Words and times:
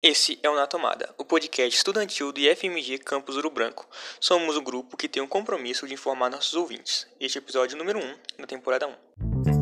Esse 0.00 0.38
é 0.44 0.48
o 0.48 0.54
Na 0.54 0.64
Tomada, 0.64 1.12
o 1.18 1.24
podcast 1.24 1.76
estudantil 1.76 2.30
do 2.30 2.38
IFMG 2.38 2.98
Campus 2.98 3.34
Ouro 3.34 3.50
Branco. 3.50 3.84
Somos 4.20 4.56
um 4.56 4.62
grupo 4.62 4.96
que 4.96 5.08
tem 5.08 5.20
o 5.20 5.26
compromisso 5.26 5.88
de 5.88 5.94
informar 5.94 6.30
nossos 6.30 6.54
ouvintes. 6.54 7.04
Este 7.18 7.36
é 7.36 7.40
o 7.40 7.42
episódio 7.42 7.76
número 7.76 7.98
1 7.98 8.14
da 8.38 8.46
temporada 8.46 8.86
1. 8.86 9.57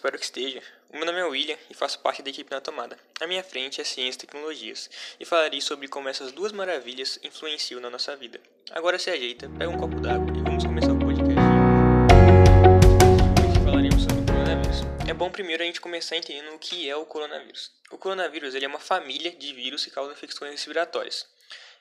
Espero 0.00 0.18
que 0.18 0.24
esteja. 0.24 0.62
O 0.88 0.96
meu 0.96 1.04
nome 1.04 1.18
é 1.18 1.24
William 1.26 1.58
e 1.68 1.74
faço 1.74 1.98
parte 1.98 2.22
da 2.22 2.30
equipe 2.30 2.50
na 2.50 2.58
tomada. 2.58 2.98
À 3.20 3.26
minha 3.26 3.44
frente 3.44 3.82
é 3.82 3.84
Ciência 3.84 4.16
e 4.16 4.20
Tecnologias 4.20 4.88
e 5.20 5.26
falarei 5.26 5.60
sobre 5.60 5.88
como 5.88 6.08
essas 6.08 6.32
duas 6.32 6.52
maravilhas 6.52 7.20
influenciam 7.22 7.82
na 7.82 7.90
nossa 7.90 8.16
vida. 8.16 8.40
Agora 8.70 8.98
se 8.98 9.10
ajeita, 9.10 9.50
pega 9.58 9.68
um 9.68 9.76
copo 9.76 10.00
d'água 10.00 10.34
e 10.34 10.40
vamos 10.40 10.64
começar 10.64 10.92
o 10.92 10.98
podcast. 10.98 11.34
Hoje 13.44 13.62
falaremos 13.62 14.02
sobre 14.02 14.20
o 14.22 14.24
coronavírus. 14.24 14.80
É 15.06 15.12
bom 15.12 15.30
primeiro 15.30 15.62
a 15.62 15.66
gente 15.66 15.82
começar 15.82 16.16
entendendo 16.16 16.54
o 16.54 16.58
que 16.58 16.88
é 16.88 16.96
o 16.96 17.04
coronavírus. 17.04 17.70
O 17.90 17.98
coronavírus 17.98 18.54
ele 18.54 18.64
é 18.64 18.68
uma 18.68 18.80
família 18.80 19.32
de 19.32 19.52
vírus 19.52 19.84
que 19.84 19.90
causam 19.90 20.14
infecções 20.14 20.52
respiratórias. 20.52 21.26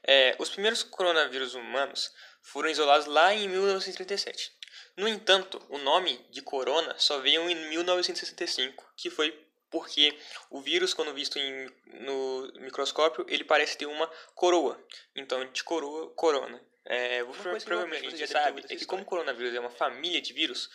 É, 0.04 0.36
os 0.38 0.49
primeiros 0.49 0.84
coronavírus 0.84 1.54
humanos 1.54 2.12
foram 2.41 2.70
isolados 2.70 3.05
lá 3.05 3.34
em 3.34 3.48
1937. 3.48 4.59
No 4.98 5.08
entanto, 5.08 5.62
o 5.70 5.78
nome 5.78 6.20
de 6.30 6.42
corona 6.42 6.96
só 6.98 7.20
veio 7.20 7.50
em 7.50 7.56
1965, 7.70 8.94
que 8.96 9.10
foi 9.10 9.32
porque 9.70 10.18
o 10.50 10.62
vírus, 10.62 10.94
quando 10.94 11.14
visto 11.14 11.38
em, 11.38 11.70
no 12.02 12.52
microscópio, 12.60 13.26
ele 13.30 13.44
parece 13.44 13.78
ter 13.78 13.86
uma 13.86 14.08
coroa. 14.34 14.84
Então, 15.16 15.46
de 15.52 15.64
coroa, 15.64 16.10
corona. 16.16 16.60
É, 16.86 17.24
provavelmente 17.24 18.08
a 18.08 18.10
gente 18.10 18.20
já 18.20 18.28
sabe 18.28 18.64
é 18.68 18.76
que 18.76 18.86
como 18.86 19.04
o 19.04 19.05
coronavírus 19.05 19.54
é 19.54 19.60
uma 19.60 19.70
família 19.70 20.20
de 20.20 20.34
vírus, 20.34 20.70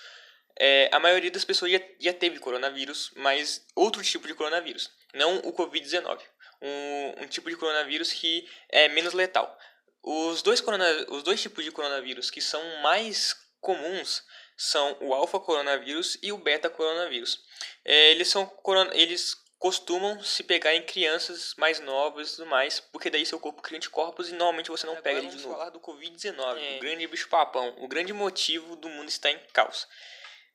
é, 0.56 0.88
a 0.92 1.00
maioria 1.00 1.30
das 1.30 1.44
pessoas 1.44 1.72
já, 1.72 1.80
já 1.98 2.12
teve 2.12 2.38
coronavírus, 2.38 3.10
mas 3.16 3.66
outro 3.74 4.02
tipo 4.02 4.26
de 4.28 4.34
coronavírus, 4.34 4.90
não 5.12 5.38
o 5.38 5.52
Covid-19. 5.52 6.20
Um, 6.62 7.24
um 7.24 7.26
tipo 7.26 7.50
de 7.50 7.56
coronavírus 7.56 8.12
que 8.12 8.48
é 8.70 8.88
menos 8.88 9.12
letal. 9.12 9.58
Os 10.02 10.42
dois, 10.42 10.60
corona, 10.60 10.86
os 11.08 11.22
dois 11.22 11.42
tipos 11.42 11.64
de 11.64 11.72
coronavírus 11.72 12.30
que 12.30 12.40
são 12.40 12.62
mais 12.82 13.34
comuns 13.64 14.22
são 14.56 14.96
o 15.00 15.12
alfa 15.12 15.40
coronavírus 15.40 16.16
e 16.22 16.30
o 16.30 16.38
beta 16.38 16.70
coronavírus. 16.70 17.42
É, 17.84 18.10
eles 18.12 18.28
são 18.28 18.50
eles 18.92 19.42
costumam 19.58 20.22
se 20.22 20.42
pegar 20.42 20.74
em 20.74 20.82
crianças 20.82 21.54
mais 21.56 21.80
novas 21.80 22.32
e 22.32 22.36
tudo 22.36 22.46
mais, 22.46 22.80
porque 22.80 23.08
daí 23.08 23.24
seu 23.24 23.40
corpo 23.40 23.62
cria 23.62 23.78
anticorpos 23.78 24.28
e 24.28 24.32
normalmente 24.32 24.70
você 24.70 24.84
não 24.84 24.92
Agora 24.92 25.02
pega 25.02 25.18
ele 25.20 25.28
de 25.28 25.36
novo. 25.36 25.54
falar 25.54 25.70
do 25.70 25.80
Covid-19, 25.80 26.58
é. 26.58 26.76
o 26.76 26.80
grande 26.80 27.06
bicho 27.06 27.28
papão, 27.30 27.74
o 27.78 27.88
grande 27.88 28.12
motivo 28.12 28.76
do 28.76 28.90
mundo 28.90 29.08
estar 29.08 29.30
em 29.30 29.38
caos. 29.54 29.88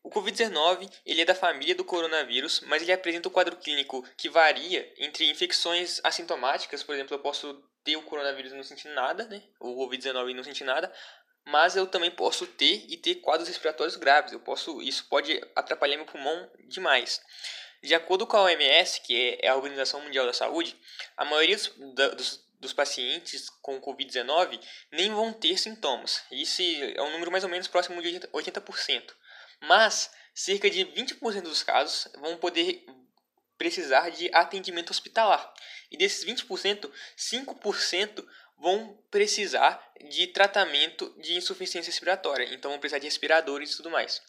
O 0.03 0.11
Covid-19 0.11 0.89
ele 1.05 1.21
é 1.21 1.25
da 1.25 1.33
família 1.33 1.73
do 1.73 1.83
coronavírus, 1.83 2.61
mas 2.67 2.83
ele 2.83 2.91
apresenta 2.91 3.27
um 3.27 3.31
quadro 3.31 3.57
clínico 3.57 4.07
que 4.15 4.29
varia 4.29 4.93
entre 4.97 5.29
infecções 5.29 5.99
assintomáticas, 6.03 6.83
por 6.83 6.93
exemplo, 6.93 7.15
eu 7.15 7.19
posso 7.19 7.61
ter 7.83 7.97
o 7.97 8.03
coronavírus 8.03 8.51
e 8.51 8.55
não 8.55 8.63
sentir 8.63 8.89
nada, 8.89 9.25
né? 9.25 9.41
O 9.59 9.87
Covid-19 9.87 10.29
e 10.29 10.33
não 10.33 10.43
sentir 10.43 10.63
nada, 10.63 10.93
mas 11.51 11.75
eu 11.75 11.87
também 11.87 12.11
posso 12.11 12.45
ter 12.45 12.85
e 12.87 12.97
ter 12.97 13.15
quadros 13.15 13.47
respiratórios 13.47 13.95
graves. 13.95 14.31
Eu 14.31 14.39
posso, 14.39 14.81
isso 14.81 15.05
pode 15.09 15.41
atrapalhar 15.55 15.97
meu 15.97 16.05
pulmão 16.05 16.49
demais. 16.67 17.21
De 17.81 17.95
acordo 17.95 18.27
com 18.27 18.37
a 18.37 18.43
OMS, 18.43 19.01
que 19.01 19.39
é 19.41 19.47
a 19.47 19.55
Organização 19.55 20.01
Mundial 20.01 20.25
da 20.25 20.33
Saúde, 20.33 20.75
a 21.15 21.25
maioria 21.25 21.55
dos, 21.55 21.69
dos, 22.15 22.45
dos 22.59 22.73
pacientes 22.73 23.49
com 23.61 23.81
Covid-19 23.81 24.59
nem 24.91 25.11
vão 25.11 25.31
ter 25.31 25.57
sintomas. 25.57 26.23
Isso 26.31 26.61
é 26.61 27.01
um 27.01 27.11
número 27.11 27.31
mais 27.31 27.43
ou 27.43 27.49
menos 27.49 27.67
próximo 27.67 28.01
de 28.01 28.19
80%. 28.19 29.13
Mas 29.61 30.11
cerca 30.33 30.69
de 30.69 30.85
20% 30.85 31.41
dos 31.41 31.63
casos 31.63 32.11
vão 32.19 32.37
poder 32.37 32.85
precisar 33.57 34.09
de 34.09 34.29
atendimento 34.33 34.91
hospitalar. 34.91 35.53
E 35.91 35.97
desses 35.97 36.23
20%, 36.25 36.89
5% 37.17 38.25
vão 38.59 38.97
precisar 39.09 39.81
de 40.09 40.27
tratamento 40.27 41.13
de 41.17 41.35
insuficiência 41.35 41.89
respiratória, 41.89 42.53
então 42.53 42.71
vão 42.71 42.79
precisar 42.79 42.99
de 42.99 43.05
respiradores 43.05 43.73
e 43.73 43.77
tudo 43.77 43.89
mais. 43.89 44.21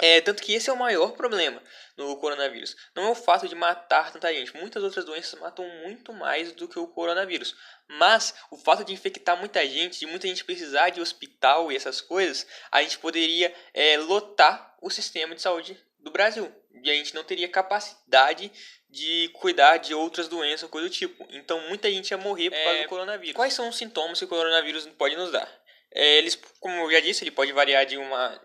É, 0.00 0.20
tanto 0.20 0.44
que 0.44 0.52
esse 0.52 0.70
é 0.70 0.72
o 0.72 0.78
maior 0.78 1.12
problema 1.12 1.60
no 1.96 2.16
coronavírus. 2.18 2.76
Não 2.94 3.08
é 3.08 3.10
o 3.10 3.16
fato 3.16 3.48
de 3.48 3.54
matar 3.56 4.12
tanta 4.12 4.32
gente. 4.32 4.56
Muitas 4.56 4.84
outras 4.84 5.04
doenças 5.04 5.38
matam 5.40 5.68
muito 5.82 6.12
mais 6.12 6.52
do 6.52 6.68
que 6.68 6.78
o 6.78 6.86
coronavírus. 6.86 7.56
Mas 7.88 8.32
o 8.48 8.56
fato 8.56 8.84
de 8.84 8.92
infectar 8.92 9.36
muita 9.36 9.66
gente, 9.66 9.98
de 9.98 10.06
muita 10.06 10.28
gente 10.28 10.44
precisar 10.44 10.90
de 10.90 11.00
hospital 11.00 11.72
e 11.72 11.76
essas 11.76 12.00
coisas, 12.00 12.46
a 12.70 12.80
gente 12.80 12.98
poderia 12.98 13.52
é, 13.74 13.98
lotar 13.98 14.76
o 14.80 14.88
sistema 14.88 15.34
de 15.34 15.42
saúde 15.42 15.76
do 15.98 16.12
Brasil. 16.12 16.52
E 16.82 16.90
a 16.90 16.94
gente 16.94 17.14
não 17.14 17.24
teria 17.24 17.48
capacidade 17.48 18.50
de 18.90 19.28
cuidar 19.34 19.76
de 19.76 19.94
outras 19.94 20.28
doenças 20.28 20.62
ou 20.64 20.68
coisa 20.68 20.88
do 20.88 20.94
tipo. 20.94 21.26
Então 21.30 21.60
muita 21.68 21.90
gente 21.90 22.10
ia 22.10 22.18
morrer 22.18 22.50
por 22.50 22.56
é, 22.56 22.64
causa 22.64 22.82
do 22.82 22.88
coronavírus. 22.88 23.36
Quais 23.36 23.54
são 23.54 23.68
os 23.68 23.76
sintomas 23.76 24.18
que 24.18 24.24
o 24.24 24.28
coronavírus 24.28 24.86
pode 24.98 25.16
nos 25.16 25.30
dar? 25.30 25.48
É, 25.90 26.18
eles, 26.18 26.38
como 26.60 26.74
eu 26.74 26.90
já 26.90 27.00
disse, 27.00 27.24
ele 27.24 27.30
pode 27.30 27.52
variar 27.52 27.84
de 27.86 27.96
uma. 27.96 28.40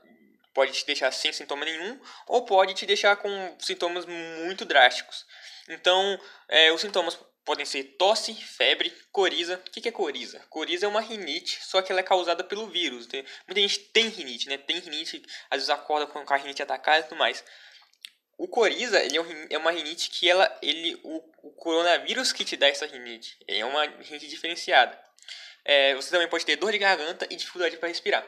pode 0.54 0.72
te 0.72 0.86
deixar 0.86 1.12
sem 1.12 1.32
sintoma 1.34 1.66
nenhum, 1.66 2.00
ou 2.28 2.46
pode 2.46 2.74
te 2.74 2.86
deixar 2.86 3.16
com 3.18 3.56
sintomas 3.60 4.06
muito 4.06 4.66
drásticos. 4.66 5.26
Então, 5.70 6.20
é, 6.50 6.72
os 6.72 6.82
sintomas 6.82 7.18
podem 7.46 7.66
ser 7.66 7.84
tosse, 7.98 8.34
febre, 8.34 8.90
coriza. 9.12 9.62
O 9.68 9.72
que 9.72 9.88
é 9.88 9.92
coriza? 9.92 10.40
Coriza 10.50 10.86
é 10.86 10.90
uma 10.90 11.02
rinite, 11.02 11.60
só 11.62 11.82
que 11.82 11.92
ela 11.92 12.00
é 12.00 12.04
causada 12.04 12.44
pelo 12.44 12.68
vírus. 12.68 13.08
Muita 13.48 13.62
gente 13.62 13.80
tem 13.80 14.08
rinite, 14.08 14.48
né? 14.48 14.58
Tem 14.58 14.80
rinite, 14.80 15.22
às 15.50 15.58
vezes 15.58 15.70
acorda 15.70 16.08
com 16.08 16.20
a 16.20 16.38
rinite 16.38 16.64
atacada 16.64 17.00
e 17.00 17.04
tudo 17.04 17.18
mais. 17.18 17.44
O 18.38 18.48
coriza 18.48 19.02
ele 19.02 19.18
é, 19.18 19.48
é 19.52 19.58
uma 19.58 19.72
rinite 19.72 20.10
que 20.10 20.30
ela, 20.30 20.58
ele, 20.62 21.00
o, 21.04 21.18
o 21.44 21.52
coronavírus 21.52 22.32
que 22.32 22.44
te 22.44 22.58
dá 22.58 22.68
essa 22.68 22.86
rinite 22.86 23.38
é 23.48 23.64
uma 23.64 23.86
rinite 23.86 24.28
diferenciada. 24.28 25.00
É, 25.66 25.96
você 25.96 26.10
também 26.10 26.28
pode 26.28 26.46
ter 26.46 26.56
dor 26.56 26.72
de 26.72 26.78
garganta 26.78 27.28
e 27.30 27.36
dificuldade 27.36 27.78
para 27.78 27.88
respirar. 27.88 28.28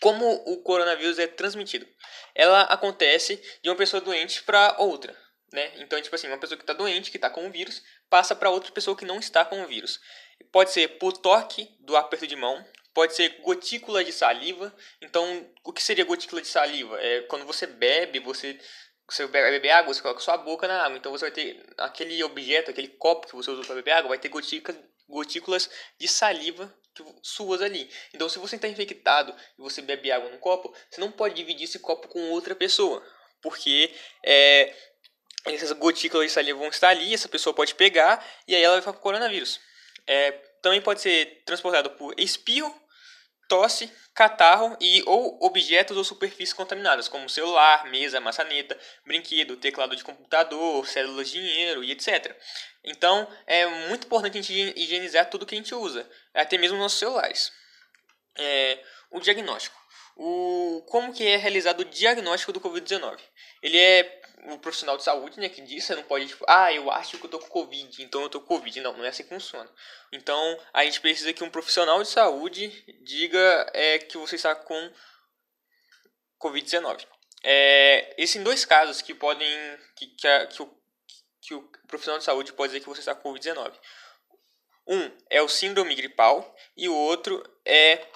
Como 0.00 0.30
o 0.46 0.62
coronavírus 0.62 1.18
é 1.18 1.26
transmitido? 1.26 1.88
Ela 2.34 2.62
acontece 2.62 3.42
de 3.62 3.70
uma 3.70 3.76
pessoa 3.76 4.00
doente 4.00 4.42
para 4.42 4.76
outra. 4.78 5.16
Né? 5.52 5.72
Então, 5.76 6.00
tipo 6.02 6.14
assim, 6.14 6.26
uma 6.26 6.38
pessoa 6.38 6.58
que 6.58 6.64
está 6.64 6.72
doente, 6.72 7.10
que 7.10 7.16
está 7.16 7.30
com 7.30 7.46
o 7.46 7.50
vírus, 7.50 7.82
passa 8.10 8.34
para 8.34 8.50
outra 8.50 8.72
pessoa 8.72 8.96
que 8.96 9.04
não 9.04 9.18
está 9.18 9.44
com 9.44 9.62
o 9.62 9.66
vírus. 9.66 10.00
Pode 10.50 10.70
ser 10.72 10.98
por 10.98 11.12
toque 11.12 11.68
do 11.80 11.96
aperto 11.96 12.26
de 12.26 12.34
mão, 12.34 12.64
pode 12.92 13.14
ser 13.14 13.40
gotícula 13.40 14.04
de 14.04 14.12
saliva. 14.12 14.74
Então, 15.00 15.48
o 15.62 15.72
que 15.72 15.82
seria 15.82 16.04
gotícula 16.04 16.42
de 16.42 16.48
saliva? 16.48 17.00
É 17.00 17.22
quando 17.22 17.44
você 17.44 17.66
bebe, 17.66 18.18
você 18.18 18.58
você 19.08 19.26
vai 19.26 19.50
beber 19.50 19.70
água, 19.70 19.92
você 19.92 20.00
coloca 20.00 20.20
sua 20.20 20.36
boca 20.36 20.66
na 20.66 20.82
água. 20.84 20.96
Então 20.96 21.12
você 21.12 21.26
vai 21.26 21.30
ter 21.30 21.64
aquele 21.78 22.22
objeto, 22.24 22.70
aquele 22.70 22.88
copo 22.88 23.26
que 23.26 23.34
você 23.34 23.50
usou 23.50 23.64
para 23.64 23.74
beber 23.74 23.92
água, 23.92 24.08
vai 24.08 24.18
ter 24.18 24.28
gotículas, 24.28 24.78
gotículas 25.08 25.70
de 25.98 26.08
saliva 26.08 26.72
suas 27.22 27.60
ali. 27.60 27.90
Então 28.12 28.28
se 28.28 28.38
você 28.38 28.56
está 28.56 28.68
infectado 28.68 29.34
e 29.58 29.62
você 29.62 29.82
bebe 29.82 30.10
água 30.10 30.30
no 30.30 30.38
copo, 30.38 30.74
você 30.88 31.00
não 31.00 31.10
pode 31.10 31.34
dividir 31.34 31.64
esse 31.64 31.78
copo 31.78 32.08
com 32.08 32.30
outra 32.30 32.54
pessoa. 32.54 33.04
Porque 33.42 33.92
é, 34.24 34.74
essas 35.46 35.72
gotículas 35.72 36.26
de 36.26 36.32
saliva 36.32 36.58
vão 36.58 36.68
estar 36.68 36.88
ali, 36.88 37.12
essa 37.12 37.28
pessoa 37.28 37.52
pode 37.52 37.74
pegar 37.74 38.24
e 38.46 38.54
aí 38.54 38.62
ela 38.62 38.74
vai 38.74 38.82
ficar 38.82 38.92
com 38.94 39.00
coronavírus. 39.00 39.60
É, 40.06 40.32
também 40.62 40.80
pode 40.80 41.00
ser 41.00 41.42
transportado 41.44 41.90
por 41.90 42.18
espirro 42.18 42.74
tosse, 43.48 43.90
catarro 44.14 44.76
e 44.80 45.02
ou 45.06 45.38
objetos 45.44 45.96
ou 45.96 46.04
superfícies 46.04 46.52
contaminadas, 46.52 47.08
como 47.08 47.28
celular, 47.28 47.84
mesa, 47.86 48.20
maçaneta, 48.20 48.78
brinquedo, 49.04 49.56
teclado 49.56 49.96
de 49.96 50.04
computador, 50.04 50.86
células 50.86 51.28
de 51.28 51.40
dinheiro 51.40 51.82
e 51.82 51.90
etc. 51.90 52.36
Então, 52.84 53.28
é 53.46 53.66
muito 53.88 54.06
importante 54.06 54.38
a 54.38 54.42
gente 54.42 54.78
higienizar 54.78 55.28
tudo 55.30 55.46
que 55.46 55.54
a 55.54 55.58
gente 55.58 55.74
usa, 55.74 56.08
até 56.32 56.58
mesmo 56.58 56.78
nossos 56.78 56.98
celulares. 56.98 57.52
É, 58.36 58.78
o 59.10 59.20
diagnóstico. 59.20 59.76
O, 60.16 60.84
como 60.88 61.12
que 61.12 61.26
é 61.26 61.36
realizado 61.36 61.80
o 61.80 61.84
diagnóstico 61.84 62.52
do 62.52 62.60
Covid-19? 62.60 63.18
Ele 63.62 63.78
é 63.78 64.23
o 64.42 64.58
profissional 64.58 64.96
de 64.96 65.04
saúde, 65.04 65.40
né, 65.40 65.48
que 65.48 65.62
diz, 65.62 65.84
você 65.84 65.94
não 65.94 66.02
pode, 66.02 66.26
tipo, 66.26 66.44
ah, 66.48 66.72
eu 66.72 66.90
acho 66.90 67.18
que 67.18 67.24
eu 67.24 67.30
tô 67.30 67.38
com 67.38 67.48
Covid, 67.48 68.02
então 68.02 68.22
eu 68.22 68.28
tô 68.28 68.40
com 68.40 68.46
Covid. 68.46 68.80
Não, 68.80 68.92
não 68.96 69.04
é 69.04 69.08
assim 69.08 69.22
que 69.22 69.28
funciona. 69.28 69.70
Então, 70.12 70.60
a 70.72 70.84
gente 70.84 71.00
precisa 71.00 71.32
que 71.32 71.44
um 71.44 71.50
profissional 71.50 72.02
de 72.02 72.08
saúde 72.08 72.68
diga 73.02 73.70
é, 73.72 73.98
que 73.98 74.18
você 74.18 74.36
está 74.36 74.54
com 74.54 74.92
Covid-19. 76.40 77.06
É, 77.42 78.14
esses 78.18 78.42
dois 78.42 78.64
casos 78.64 79.00
que 79.00 79.14
podem, 79.14 79.48
que, 79.96 80.06
que, 80.08 80.26
a, 80.26 80.46
que, 80.46 80.62
o, 80.62 80.80
que 81.40 81.54
o 81.54 81.62
profissional 81.86 82.18
de 82.18 82.24
saúde 82.24 82.52
pode 82.52 82.72
dizer 82.72 82.80
que 82.80 82.88
você 82.88 83.00
está 83.00 83.14
com 83.14 83.32
Covid-19. 83.32 83.72
Um 84.86 85.10
é 85.30 85.40
o 85.40 85.48
síndrome 85.48 85.94
gripal 85.94 86.54
e 86.76 86.88
o 86.88 86.94
outro 86.94 87.42
é 87.64 88.06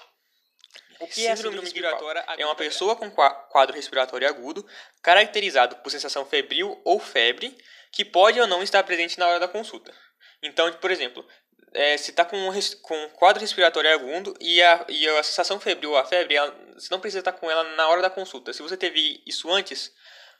o 1.00 1.06
que 1.06 1.26
é 1.26 1.36
síndrome, 1.36 1.36
síndrome 1.36 1.60
respiratória 1.60 2.22
aguda? 2.22 2.42
É 2.42 2.46
uma 2.46 2.54
pessoa 2.54 2.96
com 2.96 3.10
quadro 3.10 3.74
respiratório 3.74 4.28
agudo, 4.28 4.66
caracterizado 5.02 5.76
por 5.76 5.90
sensação 5.90 6.24
febril 6.24 6.80
ou 6.84 6.98
febre, 6.98 7.56
que 7.92 8.04
pode 8.04 8.40
ou 8.40 8.46
não 8.46 8.62
estar 8.62 8.82
presente 8.82 9.18
na 9.18 9.26
hora 9.26 9.40
da 9.40 9.48
consulta. 9.48 9.94
Então, 10.42 10.72
por 10.74 10.90
exemplo, 10.90 11.26
é, 11.72 11.96
se 11.96 12.10
está 12.10 12.24
com, 12.24 12.36
com 12.82 13.08
quadro 13.10 13.40
respiratório 13.40 13.92
agudo 13.92 14.34
e 14.40 14.62
a, 14.62 14.84
e 14.88 15.08
a 15.08 15.22
sensação 15.22 15.60
febril, 15.60 15.96
a 15.96 16.04
febre, 16.04 16.34
ela, 16.34 16.54
você 16.74 16.88
não 16.90 17.00
precisa 17.00 17.20
estar 17.20 17.32
com 17.32 17.50
ela 17.50 17.64
na 17.74 17.88
hora 17.88 18.02
da 18.02 18.10
consulta. 18.10 18.52
Se 18.52 18.62
você 18.62 18.76
teve 18.76 19.22
isso 19.26 19.50
antes, 19.50 19.92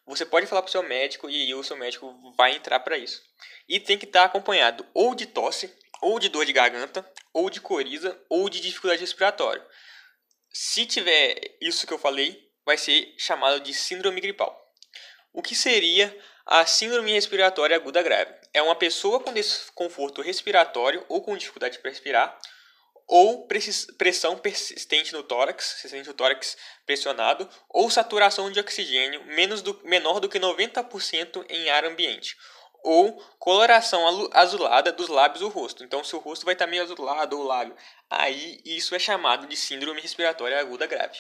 você 0.07 0.25
pode 0.25 0.47
falar 0.47 0.63
para 0.63 0.69
o 0.69 0.73
seu 0.73 0.83
médico 0.83 1.29
e 1.29 1.55
o 1.55 1.63
seu 1.63 1.77
médico 1.77 2.33
vai 2.37 2.55
entrar 2.55 2.81
para 2.81 2.97
isso. 2.97 3.23
E 3.69 3.79
tem 3.79 3.99
que 3.99 4.07
estar 4.07 4.25
acompanhado 4.25 4.87
ou 4.95 5.15
de 5.15 5.27
tosse, 5.27 5.73
ou 6.01 6.19
de 6.19 6.29
dor 6.29 6.47
de 6.47 6.53
garganta, 6.53 7.05
ou 7.33 7.51
de 7.51 7.61
coriza, 7.61 8.19
ou 8.29 8.49
de 8.49 8.61
dificuldade 8.61 9.01
respiratória. 9.01 9.65
Se 10.61 10.85
tiver 10.85 11.57
isso 11.61 11.87
que 11.87 11.93
eu 11.93 11.99
falei, 12.01 12.51
vai 12.67 12.77
ser 12.77 13.15
chamado 13.17 13.61
de 13.61 13.73
síndrome 13.73 14.21
gripal. 14.21 14.75
O 15.33 15.41
que 15.41 15.55
seria 15.55 16.13
a 16.45 16.67
síndrome 16.67 17.13
respiratória 17.13 17.77
aguda 17.77 18.03
grave? 18.03 18.35
É 18.53 18.61
uma 18.61 18.75
pessoa 18.75 19.21
com 19.21 19.33
desconforto 19.33 20.21
respiratório 20.21 21.07
ou 21.09 21.23
com 21.23 21.37
dificuldade 21.37 21.79
para 21.79 21.93
respirar, 21.93 22.37
ou 23.07 23.47
pressão 23.97 24.37
persistente 24.37 25.13
no 25.13 25.23
tórax, 25.23 25.77
se 25.81 25.89
sente 25.89 26.11
o 26.11 26.15
tórax 26.15 26.57
pressionado, 26.85 27.49
ou 27.69 27.89
saturação 27.89 28.51
de 28.51 28.59
oxigênio 28.59 29.25
menos 29.27 29.63
do, 29.63 29.81
menor 29.85 30.19
do 30.19 30.29
que 30.29 30.41
90% 30.41 31.47
em 31.49 31.71
ar 31.71 31.85
ambiente, 31.85 32.37
ou 32.83 33.23
coloração 33.39 34.29
azulada 34.33 34.93
dos 34.93 35.09
lábios 35.09 35.41
do 35.41 35.49
rosto. 35.49 35.85
Então, 35.85 36.05
seu 36.05 36.19
rosto 36.19 36.45
vai 36.45 36.55
estar 36.55 36.67
meio 36.67 36.83
azulado 36.83 37.39
ou 37.39 37.45
lábio. 37.45 37.77
Aí, 38.09 38.61
isso 38.65 38.95
é 38.95 38.99
chamado 38.99 39.47
de 39.47 39.57
síndrome 39.57 40.01
respiratória 40.01 40.59
aguda 40.59 40.87
grave. 40.87 41.19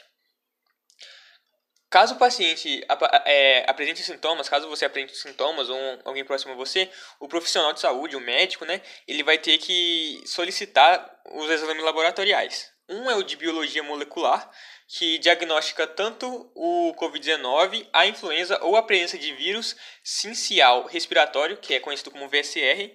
Caso 1.90 2.14
o 2.14 2.18
paciente 2.18 2.84
é, 3.24 3.64
apresente 3.68 4.02
sintomas, 4.02 4.46
caso 4.46 4.68
você 4.68 4.84
apresente 4.84 5.16
sintomas 5.16 5.70
ou 5.70 5.78
alguém 6.04 6.22
próximo 6.22 6.52
a 6.52 6.56
você, 6.56 6.90
o 7.18 7.26
profissional 7.26 7.72
de 7.72 7.80
saúde, 7.80 8.14
o 8.14 8.20
médico, 8.20 8.66
né, 8.66 8.82
ele 9.06 9.22
vai 9.22 9.38
ter 9.38 9.56
que 9.56 10.22
solicitar 10.26 11.18
os 11.32 11.48
exames 11.50 11.82
laboratoriais. 11.82 12.70
Um 12.90 13.10
é 13.10 13.16
o 13.16 13.22
de 13.22 13.36
biologia 13.36 13.82
molecular, 13.82 14.50
que 14.88 15.18
diagnostica 15.18 15.86
tanto 15.86 16.50
o 16.54 16.94
COVID-19, 16.94 17.86
a 17.92 18.06
influenza 18.06 18.58
ou 18.64 18.74
a 18.74 18.82
presença 18.82 19.18
de 19.18 19.34
vírus 19.34 19.76
sincial 20.02 20.86
respiratório, 20.86 21.58
que 21.58 21.74
é 21.74 21.80
conhecido 21.80 22.10
como 22.10 22.28
VSR, 22.28 22.90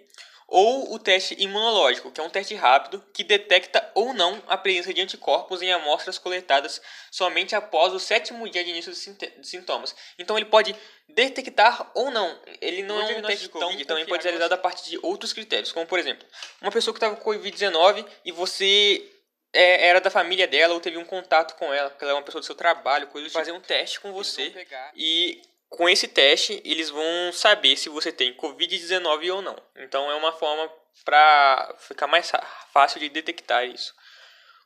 ou 0.47 0.93
o 0.93 0.99
teste 0.99 1.35
imunológico, 1.39 2.11
que 2.11 2.19
é 2.19 2.23
um 2.23 2.29
teste 2.29 2.53
rápido 2.55 3.03
que 3.13 3.23
detecta 3.23 3.91
ou 3.95 4.13
não 4.13 4.41
a 4.47 4.57
presença 4.57 4.93
de 4.93 5.01
anticorpos 5.01 5.61
em 5.61 5.71
amostras 5.71 6.17
coletadas 6.17 6.81
somente 7.11 7.55
após 7.55 7.93
o 7.93 7.99
sétimo 7.99 8.47
dia 8.49 8.63
de 8.63 8.71
início 8.71 8.91
de 8.91 9.47
sintomas. 9.47 9.95
Então 10.17 10.37
ele 10.37 10.45
pode 10.45 10.75
detectar 11.07 11.91
ou 11.93 12.11
não. 12.11 12.39
Ele 12.59 12.83
não 12.83 13.01
é 13.01 13.17
um 13.17 13.21
teste 13.21 13.49
tão 13.49 13.61
Covid, 13.61 13.85
também 13.85 14.05
pode 14.05 14.21
ser 14.21 14.29
realizado 14.29 14.53
a 14.53 14.57
partir 14.57 14.89
de 14.89 14.99
outros 15.01 15.31
critérios, 15.31 15.71
como 15.71 15.85
por 15.85 15.99
exemplo, 15.99 16.27
uma 16.61 16.71
pessoa 16.71 16.93
que 16.93 16.97
estava 16.97 17.15
com 17.15 17.31
Covid-19 17.31 18.05
e 18.25 18.31
você 18.31 19.12
é, 19.53 19.87
era 19.87 20.01
da 20.01 20.09
família 20.09 20.47
dela 20.47 20.73
ou 20.73 20.79
teve 20.79 20.97
um 20.97 21.05
contato 21.05 21.55
com 21.55 21.71
ela, 21.71 21.89
porque 21.89 22.03
ela 22.03 22.13
é 22.13 22.15
uma 22.15 22.23
pessoa 22.23 22.41
do 22.41 22.45
seu 22.45 22.55
trabalho, 22.55 23.07
coisa 23.07 23.27
de 23.27 23.31
tipo. 23.31 23.39
fazer 23.39 23.51
um 23.51 23.61
teste 23.61 23.99
com 23.99 24.11
você 24.11 24.51
e 24.95 25.41
com 25.69 25.89
esse 25.89 26.07
teste, 26.07 26.61
eles 26.63 26.89
vão 26.89 27.31
saber 27.31 27.75
se 27.77 27.89
você 27.89 28.11
tem 28.11 28.35
Covid-19 28.35 29.33
ou 29.33 29.41
não. 29.41 29.55
Então 29.75 30.09
é 30.11 30.15
uma 30.15 30.31
forma 30.31 30.71
para 31.03 31.75
ficar 31.79 32.07
mais 32.07 32.31
fácil 32.71 32.99
de 32.99 33.09
detectar 33.09 33.65
isso. 33.65 33.93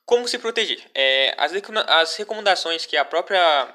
Como 0.05 0.27
se 0.27 0.37
proteger? 0.37 0.81
É, 0.93 1.33
as, 1.37 1.51
as 1.87 2.15
recomendações 2.15 2.85
que 2.85 2.97
a 2.97 3.05
própria 3.05 3.73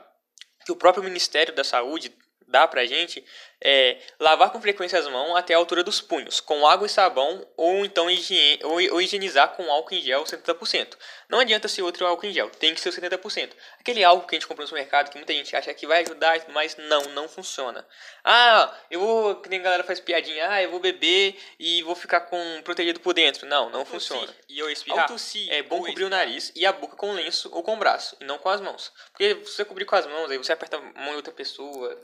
que 0.65 0.73
o 0.73 0.77
próprio 0.77 1.03
Ministério 1.03 1.55
da 1.55 1.65
Saúde 1.65 2.15
dá 2.47 2.69
pra 2.69 2.87
gente 2.87 3.25
é 3.65 3.99
lavar 4.19 4.51
com 4.51 4.61
frequência 4.61 4.99
as 4.99 5.07
mãos 5.07 5.37
até 5.37 5.55
a 5.55 5.57
altura 5.57 5.85
dos 5.85 6.01
punhos, 6.01 6.41
com 6.41 6.67
água 6.67 6.87
e 6.87 6.91
sabão, 6.91 7.47
ou 7.57 7.85
então 7.85 8.11
higiene, 8.11 8.61
ou, 8.65 8.75
ou 8.93 9.01
higienizar 9.01 9.51
com 9.51 9.71
álcool 9.71 9.95
em 9.95 10.01
gel 10.01 10.25
70%. 10.25 10.97
Não 11.29 11.39
adianta 11.39 11.69
ser 11.69 11.83
outro 11.83 12.07
álcool 12.07 12.27
em 12.27 12.33
gel, 12.33 12.51
tem 12.51 12.75
que 12.75 12.81
ser 12.81 12.91
70%. 12.91 13.53
Aquele 13.79 14.05
álcool 14.05 14.27
que 14.27 14.35
a 14.35 14.39
gente 14.39 14.47
compra 14.47 14.63
no 14.63 14.69
supermercado, 14.69 15.11
que 15.11 15.17
muita 15.17 15.33
gente 15.33 15.55
acha 15.55 15.73
que 15.73 15.87
vai 15.87 16.03
ajudar, 16.03 16.39
mas 16.49 16.77
não, 16.77 17.03
não 17.11 17.29
funciona. 17.29 17.87
Ah, 18.25 18.75
eu 18.91 19.01
vou, 19.01 19.37
que 19.37 19.49
nem 19.49 19.61
a 19.61 19.63
galera 19.63 19.85
faz 19.85 20.01
piadinha, 20.01 20.51
ah, 20.51 20.63
eu 20.63 20.71
vou 20.71 20.81
beber 20.81 21.39
e 21.59 21.83
vou 21.83 21.95
ficar 21.95 22.23
com 22.23 22.63
protegido 22.63 23.01
por 23.01 23.15
dentro. 23.15 23.47
Não, 23.47 23.71
não 23.71 23.85
funciona. 23.85 24.33
E 24.49 24.59
eu 24.59 24.71
espirrar, 24.71 25.09
é 25.49 25.63
bom 25.63 25.83
cobrir 25.85 26.05
o 26.05 26.11
nariz 26.11 26.53
e 26.55 26.67
a 26.67 26.73
boca 26.73 26.97
com 26.97 27.13
lenço 27.13 27.49
ou 27.53 27.63
com 27.63 27.75
o 27.75 27.77
braço, 27.77 28.17
e 28.21 28.25
não 28.25 28.39
com 28.39 28.49
as 28.49 28.61
mãos. 28.61 28.93
Porque 29.11 29.45
se 29.45 29.57
você 29.57 29.65
cobrir 29.65 29.85
com 29.85 29.97
as 29.97 30.07
mãos, 30.07 30.31
aí 30.31 30.39
você 30.39 30.53
aperta 30.53 30.77
a 30.77 30.81
mão 30.81 31.11
de 31.11 31.17
outra 31.17 31.33
pessoa, 31.33 32.01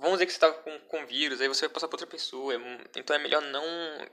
vamos 0.00 0.18
dizer 0.18 0.26
que 0.26 0.32
você 0.32 0.38
está 0.38 0.50
com, 0.50 0.78
com 0.80 1.06
vírus, 1.06 1.40
aí 1.40 1.48
você 1.48 1.66
vai 1.66 1.74
passar 1.74 1.86
para 1.86 1.96
outra 1.96 2.06
pessoa. 2.06 2.54
Então 2.96 3.14
é 3.14 3.18
melhor 3.18 3.42
não 3.42 3.64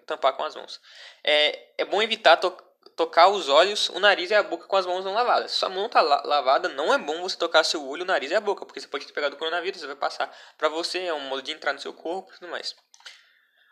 tampar 0.06 0.34
com 0.34 0.44
as 0.44 0.56
mãos. 0.56 0.80
É, 1.24 1.70
é 1.78 1.86
bom 1.86 2.02
evitar 2.02 2.38
to 2.38 2.56
tocar 2.96 3.28
os 3.28 3.48
olhos, 3.48 3.90
o 3.90 4.00
nariz 4.00 4.32
e 4.32 4.34
a 4.34 4.42
boca 4.42 4.66
com 4.66 4.76
as 4.76 4.86
mãos 4.86 5.06
não 5.06 5.14
lavadas. 5.14 5.52
Se 5.52 5.58
sua 5.58 5.70
mão 5.70 5.86
está 5.86 6.02
la 6.02 6.22
lavada, 6.26 6.68
não 6.68 6.92
é 6.92 6.98
bom 6.98 7.22
você 7.22 7.38
tocar 7.38 7.64
seu 7.64 7.88
olho, 7.88 8.02
o 8.04 8.08
nariz 8.08 8.32
e 8.32 8.36
a 8.36 8.42
boca, 8.42 8.66
porque 8.66 8.82
você 8.82 8.88
pode 8.88 9.06
ter 9.06 9.14
pegado 9.14 9.36
o 9.36 9.38
coronavírus, 9.38 9.80
você 9.80 9.86
vai 9.86 9.96
passar 9.96 10.36
para 10.58 10.68
você, 10.68 11.06
é 11.06 11.14
um 11.14 11.20
modo 11.20 11.44
de 11.44 11.52
entrar 11.52 11.74
no 11.74 11.80
seu 11.80 11.94
corpo 11.94 12.32
e 12.32 12.40
tudo 12.40 12.50
mais. 12.50 12.76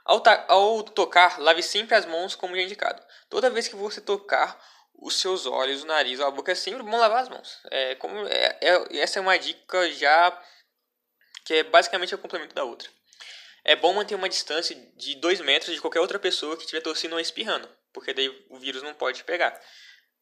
Ao, 0.03 0.21
ao 0.47 0.83
tocar, 0.83 1.39
lave 1.39 1.63
sempre 1.63 1.95
as 1.95 2.05
mãos 2.05 2.35
como 2.35 2.55
já 2.55 2.61
indicado. 2.61 3.01
Toda 3.27 3.49
vez 3.49 3.67
que 3.67 3.75
você 3.75 3.99
tocar 3.99 4.59
os 4.93 5.19
seus 5.19 5.47
olhos, 5.47 5.83
o 5.83 5.87
nariz 5.87 6.19
ou 6.19 6.27
a 6.27 6.31
boca, 6.31 6.51
é 6.51 6.55
sempre 6.55 6.83
bom 6.83 6.95
lavar 6.95 7.23
as 7.23 7.29
mãos. 7.29 7.59
É, 7.71 7.95
como, 7.95 8.27
é, 8.27 8.57
é, 8.61 8.99
essa 8.99 9.17
é 9.17 9.21
uma 9.21 9.37
dica 9.37 9.89
já 9.91 10.39
que 11.45 11.53
é 11.53 11.63
basicamente 11.63 12.13
o 12.13 12.17
complemento 12.17 12.55
da 12.55 12.63
outra. 12.63 12.89
É 13.63 13.75
bom 13.75 13.93
manter 13.93 14.15
uma 14.15 14.29
distância 14.29 14.75
de 14.95 15.15
2 15.15 15.41
metros 15.41 15.73
de 15.73 15.81
qualquer 15.81 15.99
outra 15.99 16.19
pessoa 16.19 16.57
que 16.57 16.63
estiver 16.63 16.81
tossindo 16.81 17.15
ou 17.15 17.21
espirrando, 17.21 17.69
porque 17.93 18.13
daí 18.13 18.29
o 18.49 18.59
vírus 18.59 18.83
não 18.83 18.93
pode 18.93 19.23
pegar. 19.23 19.59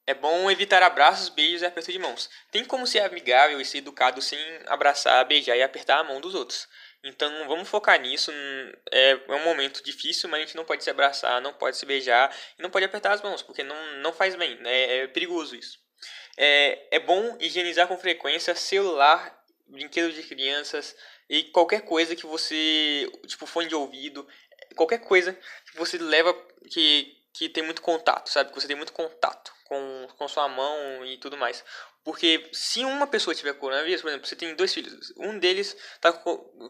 É 0.05 0.13
bom 0.13 0.51
evitar 0.51 0.83
abraços, 0.83 1.29
beijos 1.29 1.61
e 1.61 1.65
aperto 1.65 1.91
de 1.91 1.97
mãos. 1.97 2.29
Tem 2.51 2.63
como 2.65 2.85
ser 2.85 2.99
amigável 2.99 3.59
e 3.59 3.65
ser 3.65 3.77
educado 3.77 4.21
sem 4.21 4.37
abraçar, 4.67 5.25
beijar 5.25 5.55
e 5.55 5.63
apertar 5.63 5.99
a 5.99 6.03
mão 6.03 6.19
dos 6.19 6.35
outros. 6.35 6.67
Então 7.03 7.47
vamos 7.47 7.69
focar 7.69 7.99
nisso. 7.99 8.31
É, 8.91 9.11
é 9.11 9.35
um 9.35 9.43
momento 9.43 9.83
difícil, 9.83 10.29
mas 10.29 10.41
a 10.41 10.45
gente 10.45 10.55
não 10.55 10.65
pode 10.65 10.83
se 10.83 10.89
abraçar, 10.89 11.41
não 11.41 11.53
pode 11.53 11.77
se 11.77 11.85
beijar 11.85 12.33
e 12.57 12.61
não 12.61 12.69
pode 12.69 12.85
apertar 12.85 13.13
as 13.13 13.21
mãos, 13.21 13.41
porque 13.41 13.63
não, 13.63 13.75
não 13.97 14.13
faz 14.13 14.35
bem. 14.35 14.57
Né? 14.57 14.99
É 14.99 15.07
perigoso 15.07 15.55
isso. 15.55 15.79
É, 16.37 16.87
é 16.91 16.99
bom 16.99 17.37
higienizar 17.39 17.87
com 17.87 17.97
frequência 17.97 18.55
celular, 18.55 19.37
brinquedos 19.67 20.15
de 20.15 20.23
crianças, 20.23 20.95
e 21.29 21.43
qualquer 21.45 21.81
coisa 21.81 22.15
que 22.15 22.25
você, 22.25 23.09
tipo 23.27 23.45
fone 23.45 23.67
de 23.67 23.75
ouvido, 23.75 24.27
qualquer 24.75 24.99
coisa 24.99 25.33
que 25.71 25.77
você 25.77 25.97
leva 25.97 26.33
que, 26.69 27.15
que 27.33 27.49
tem 27.49 27.63
muito 27.63 27.81
contato, 27.81 28.29
sabe? 28.29 28.51
Que 28.51 28.59
você 28.59 28.67
tem 28.67 28.75
muito 28.75 28.93
contato 28.93 29.53
com, 29.65 30.07
com 30.17 30.27
sua 30.27 30.47
mão 30.47 31.05
e 31.05 31.17
tudo 31.17 31.37
mais. 31.37 31.63
Porque 32.03 32.49
se 32.51 32.83
uma 32.83 33.07
pessoa 33.07 33.33
tiver 33.33 33.53
coronavírus, 33.53 34.01
por 34.01 34.09
exemplo, 34.09 34.27
você 34.27 34.35
tem 34.35 34.53
dois 34.55 34.73
filhos, 34.73 35.13
um 35.17 35.39
deles 35.39 35.75
tá 36.01 36.11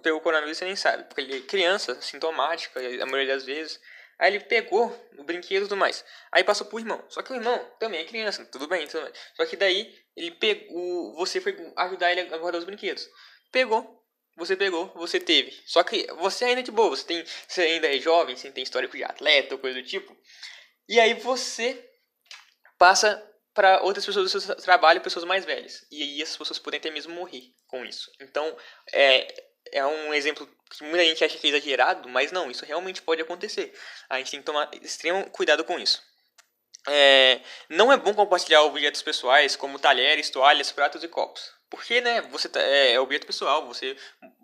pegou 0.01 0.21
coronavírus 0.21 0.57
você 0.57 0.65
nem 0.65 0.75
sabe, 0.75 1.05
porque 1.05 1.21
ele 1.21 1.37
é 1.37 1.41
criança, 1.41 1.99
sintomática, 2.01 2.79
a 2.79 3.05
maioria 3.05 3.33
das 3.33 3.43
vezes. 3.43 3.79
Aí 4.19 4.31
ele 4.31 4.39
pegou 4.41 4.95
o 5.17 5.23
brinquedo 5.23 5.63
e 5.63 5.67
tudo 5.67 5.75
mais. 5.75 6.05
Aí 6.31 6.43
passou 6.43 6.67
pro 6.67 6.79
irmão. 6.79 7.03
Só 7.09 7.23
que 7.23 7.33
o 7.33 7.35
irmão 7.35 7.59
também 7.79 7.99
é 7.99 8.05
criança, 8.05 8.45
tudo 8.45 8.67
bem, 8.67 8.87
tudo 8.87 9.03
bem. 9.03 9.13
Só 9.35 9.45
que 9.45 9.57
daí 9.57 9.93
ele 10.15 10.31
pegou, 10.31 11.15
você 11.15 11.41
foi 11.41 11.57
ajudar 11.77 12.11
ele 12.11 12.21
a 12.21 12.37
guardar 12.37 12.59
os 12.59 12.65
brinquedos. 12.65 13.09
Pegou, 13.51 14.02
você 14.35 14.55
pegou, 14.55 14.91
você 14.95 15.19
teve. 15.19 15.51
Só 15.65 15.83
que 15.83 16.07
você 16.13 16.45
ainda 16.45 16.61
é 16.61 16.63
de 16.63 16.71
boa, 16.71 16.89
você, 16.89 17.05
tem, 17.05 17.23
você 17.47 17.61
ainda 17.61 17.93
é 17.93 17.99
jovem, 17.99 18.35
você 18.35 18.51
tem 18.51 18.63
histórico 18.63 18.97
de 18.97 19.03
atleta 19.03 19.55
ou 19.55 19.59
coisa 19.59 19.79
do 19.79 19.87
tipo. 19.87 20.15
E 20.87 20.99
aí 20.99 21.13
você 21.13 21.89
passa 22.77 23.23
para 23.53 23.81
outras 23.83 24.05
pessoas 24.05 24.31
do 24.31 24.41
seu 24.41 24.55
trabalho, 24.55 25.01
pessoas 25.01 25.25
mais 25.25 25.45
velhas. 25.45 25.85
E 25.91 26.01
aí 26.01 26.21
essas 26.21 26.37
pessoas 26.37 26.59
podem 26.59 26.79
até 26.79 26.89
mesmo 26.89 27.13
morrer 27.13 27.43
com 27.67 27.85
isso. 27.85 28.11
Então, 28.19 28.57
é, 28.91 29.27
é 29.71 29.85
um 29.85 30.13
exemplo 30.13 30.47
que 30.69 30.83
muita 30.83 31.05
gente 31.05 31.23
acha 31.23 31.37
que 31.37 31.47
é 31.47 31.49
exagerado, 31.51 32.09
mas 32.09 32.31
não, 32.31 32.49
isso 32.49 32.65
realmente 32.65 33.01
pode 33.01 33.21
acontecer. 33.21 33.71
A 34.09 34.17
gente 34.17 34.31
tem 34.31 34.39
que 34.39 34.45
tomar 34.45 34.69
extremo 34.81 35.29
cuidado 35.29 35.63
com 35.63 35.79
isso. 35.79 36.01
É, 36.87 37.39
não 37.69 37.93
é 37.93 37.97
bom 37.97 38.13
compartilhar 38.13 38.63
objetos 38.63 39.01
pessoais 39.01 39.55
como 39.55 39.79
talheres, 39.79 40.29
toalhas, 40.29 40.71
pratos 40.71 41.03
e 41.03 41.07
copos. 41.07 41.51
Porque, 41.73 42.01
né, 42.01 42.21
você 42.21 42.47
tá, 42.47 42.61
é, 42.61 42.91
é 42.91 42.99
objeto 42.99 43.25
pessoal, 43.25 43.65
você, 43.65 43.97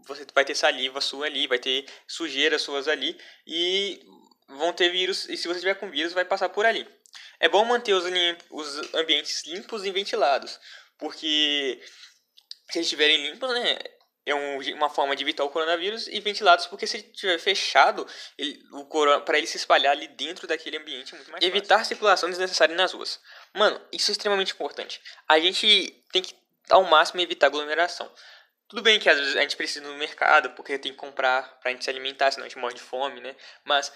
você 0.07 0.25
vai 0.33 0.43
ter 0.43 0.55
saliva 0.55 0.99
sua 0.99 1.27
ali, 1.27 1.45
vai 1.45 1.59
ter 1.59 1.85
sujeira 2.07 2.57
suas 2.57 2.87
ali 2.87 3.15
e 3.45 4.01
vão 4.47 4.73
ter 4.73 4.89
vírus, 4.89 5.29
e 5.29 5.37
se 5.37 5.47
você 5.47 5.59
tiver 5.59 5.75
com 5.75 5.91
vírus, 5.91 6.11
vai 6.11 6.25
passar 6.25 6.49
por 6.49 6.65
ali. 6.65 6.87
É 7.39 7.47
bom 7.47 7.63
manter 7.65 7.93
os, 7.93 8.03
os 8.49 8.93
ambientes 8.95 9.45
limpos 9.45 9.85
e 9.85 9.91
ventilados, 9.91 10.59
porque 10.97 11.79
se 12.71 12.79
eles 12.79 12.87
estiverem 12.87 13.29
limpos, 13.29 13.53
né, 13.53 13.77
é 14.25 14.33
um, 14.33 14.59
uma 14.73 14.89
forma 14.89 15.15
de 15.15 15.23
evitar 15.23 15.43
o 15.43 15.51
coronavírus 15.51 16.07
e 16.07 16.19
ventilados, 16.21 16.65
porque 16.65 16.87
se 16.87 16.97
estiver 16.97 17.37
fechado, 17.37 18.07
o 18.71 18.85
para 19.23 19.37
ele 19.37 19.45
se 19.45 19.57
espalhar 19.57 19.91
ali 19.91 20.07
dentro 20.07 20.47
daquele 20.47 20.77
ambiente 20.77 21.13
é 21.13 21.17
muito 21.17 21.29
mais 21.29 21.45
Evitar 21.45 21.77
fácil. 21.77 21.89
circulação 21.89 22.27
desnecessária 22.27 22.75
nas 22.75 22.91
ruas. 22.91 23.19
Mano, 23.53 23.79
isso 23.93 24.09
é 24.09 24.13
extremamente 24.13 24.53
importante. 24.53 24.99
A 25.27 25.39
gente 25.39 26.03
tem 26.11 26.23
que 26.23 26.33
ao 26.69 26.83
máximo 26.83 27.21
evitar 27.21 27.47
aglomeração. 27.47 28.11
Tudo 28.67 28.83
bem 28.83 28.99
que 28.99 29.09
às 29.09 29.17
vezes 29.17 29.35
a 29.35 29.41
gente 29.41 29.57
precisa 29.57 29.83
ir 29.83 29.87
no 29.87 29.97
mercado 29.97 30.51
porque 30.51 30.77
tem 30.77 30.91
que 30.91 30.97
comprar 30.97 31.59
pra 31.59 31.71
gente 31.71 31.83
se 31.83 31.89
alimentar, 31.89 32.31
senão 32.31 32.45
a 32.45 32.49
gente 32.49 32.59
morre 32.59 32.75
de 32.75 32.81
fome, 32.81 33.19
né? 33.19 33.35
Mas 33.63 33.91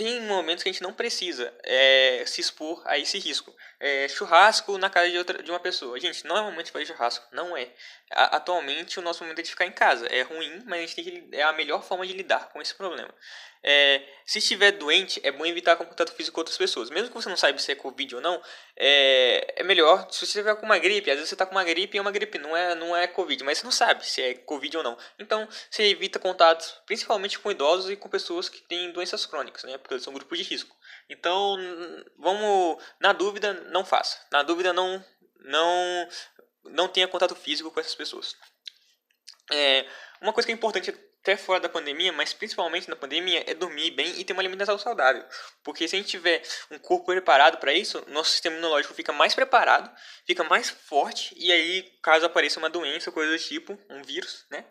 tem 0.00 0.22
momentos 0.22 0.62
que 0.62 0.70
a 0.70 0.72
gente 0.72 0.82
não 0.82 0.94
precisa 0.94 1.52
é, 1.62 2.24
se 2.26 2.40
expor 2.40 2.82
a 2.86 2.96
esse 2.96 3.18
risco. 3.18 3.54
É, 3.78 4.08
churrasco 4.08 4.78
na 4.78 4.88
casa 4.88 5.10
de, 5.10 5.18
outra, 5.18 5.42
de 5.42 5.50
uma 5.50 5.60
pessoa. 5.60 6.00
Gente, 6.00 6.24
não 6.24 6.38
é 6.38 6.40
momento 6.40 6.64
de 6.64 6.72
fazer 6.72 6.86
churrasco. 6.86 7.26
Não 7.30 7.54
é. 7.54 7.68
A, 8.10 8.36
atualmente, 8.36 8.98
o 8.98 9.02
nosso 9.02 9.22
momento 9.22 9.40
é 9.40 9.42
de 9.42 9.50
ficar 9.50 9.66
em 9.66 9.72
casa. 9.72 10.06
É 10.06 10.22
ruim, 10.22 10.62
mas 10.64 10.78
a 10.78 10.86
gente 10.86 10.94
tem 10.94 11.04
que, 11.04 11.36
é 11.36 11.42
a 11.42 11.52
melhor 11.52 11.82
forma 11.82 12.06
de 12.06 12.14
lidar 12.14 12.48
com 12.48 12.62
esse 12.62 12.74
problema. 12.74 13.14
É, 13.62 14.02
se 14.24 14.38
estiver 14.38 14.72
doente, 14.72 15.20
é 15.22 15.30
bom 15.30 15.44
evitar 15.44 15.76
contato 15.76 16.12
físico 16.12 16.34
com 16.34 16.40
outras 16.40 16.56
pessoas. 16.56 16.88
Mesmo 16.88 17.08
que 17.08 17.14
você 17.14 17.28
não 17.28 17.36
saiba 17.36 17.58
se 17.58 17.72
é 17.72 17.74
Covid 17.74 18.16
ou 18.16 18.20
não, 18.20 18.40
é, 18.76 19.60
é 19.60 19.62
melhor. 19.62 20.06
Se 20.10 20.20
você 20.20 20.24
estiver 20.26 20.54
com 20.56 20.64
uma 20.64 20.78
gripe, 20.78 21.10
às 21.10 21.16
vezes 21.16 21.28
você 21.28 21.34
está 21.34 21.44
com 21.44 21.52
uma 21.52 21.64
gripe 21.64 21.96
e 21.96 21.98
é 21.98 22.00
uma 22.00 22.10
gripe, 22.10 22.38
não 22.38 22.56
é, 22.56 22.74
não 22.74 22.96
é 22.96 23.06
Covid, 23.06 23.42
mas 23.44 23.58
você 23.58 23.64
não 23.64 23.72
sabe 23.72 24.06
se 24.06 24.22
é 24.22 24.34
Covid 24.34 24.78
ou 24.78 24.82
não. 24.82 24.96
Então, 25.18 25.46
você 25.70 25.84
evita 25.84 26.18
contatos, 26.18 26.74
principalmente 26.86 27.38
com 27.38 27.50
idosos 27.50 27.90
e 27.90 27.96
com 27.96 28.08
pessoas 28.08 28.48
que 28.48 28.62
têm 28.62 28.92
doenças 28.92 29.26
crônicas, 29.26 29.64
né? 29.64 29.76
Porque 29.78 29.94
eles 29.94 30.04
são 30.04 30.14
grupos 30.14 30.38
de 30.38 30.44
risco. 30.44 30.74
Então, 31.08 31.56
vamos. 32.18 32.82
Na 33.00 33.12
dúvida, 33.12 33.52
não 33.70 33.84
faça. 33.84 34.18
Na 34.32 34.42
dúvida, 34.42 34.72
não, 34.72 35.04
não, 35.40 36.08
não 36.64 36.88
tenha 36.88 37.08
contato 37.08 37.34
físico 37.34 37.70
com 37.70 37.80
essas 37.80 37.94
pessoas. 37.94 38.36
É, 39.50 39.86
uma 40.20 40.32
coisa 40.32 40.46
que 40.46 40.52
é 40.52 40.54
importante 40.54 40.90
até 41.20 41.36
fora 41.36 41.60
da 41.60 41.68
pandemia, 41.68 42.12
mas 42.12 42.32
principalmente 42.32 42.88
na 42.88 42.96
pandemia, 42.96 43.44
é 43.46 43.54
dormir 43.54 43.90
bem 43.90 44.18
e 44.18 44.24
ter 44.24 44.32
uma 44.32 44.42
alimentação 44.42 44.78
saudável. 44.78 45.24
Porque 45.62 45.86
se 45.86 45.96
a 45.96 45.98
gente 45.98 46.08
tiver 46.08 46.42
um 46.70 46.78
corpo 46.78 47.06
preparado 47.06 47.58
para 47.58 47.74
isso, 47.74 48.02
nosso 48.08 48.30
sistema 48.30 48.56
imunológico 48.56 48.94
fica 48.94 49.12
mais 49.12 49.34
preparado, 49.34 49.90
fica 50.26 50.42
mais 50.44 50.70
forte, 50.70 51.34
e 51.36 51.52
aí, 51.52 51.82
caso 52.02 52.24
apareça 52.24 52.58
uma 52.58 52.70
doença, 52.70 53.12
coisa 53.12 53.32
do 53.32 53.38
tipo, 53.38 53.78
um 53.90 54.02
vírus, 54.02 54.46
né? 54.50 54.64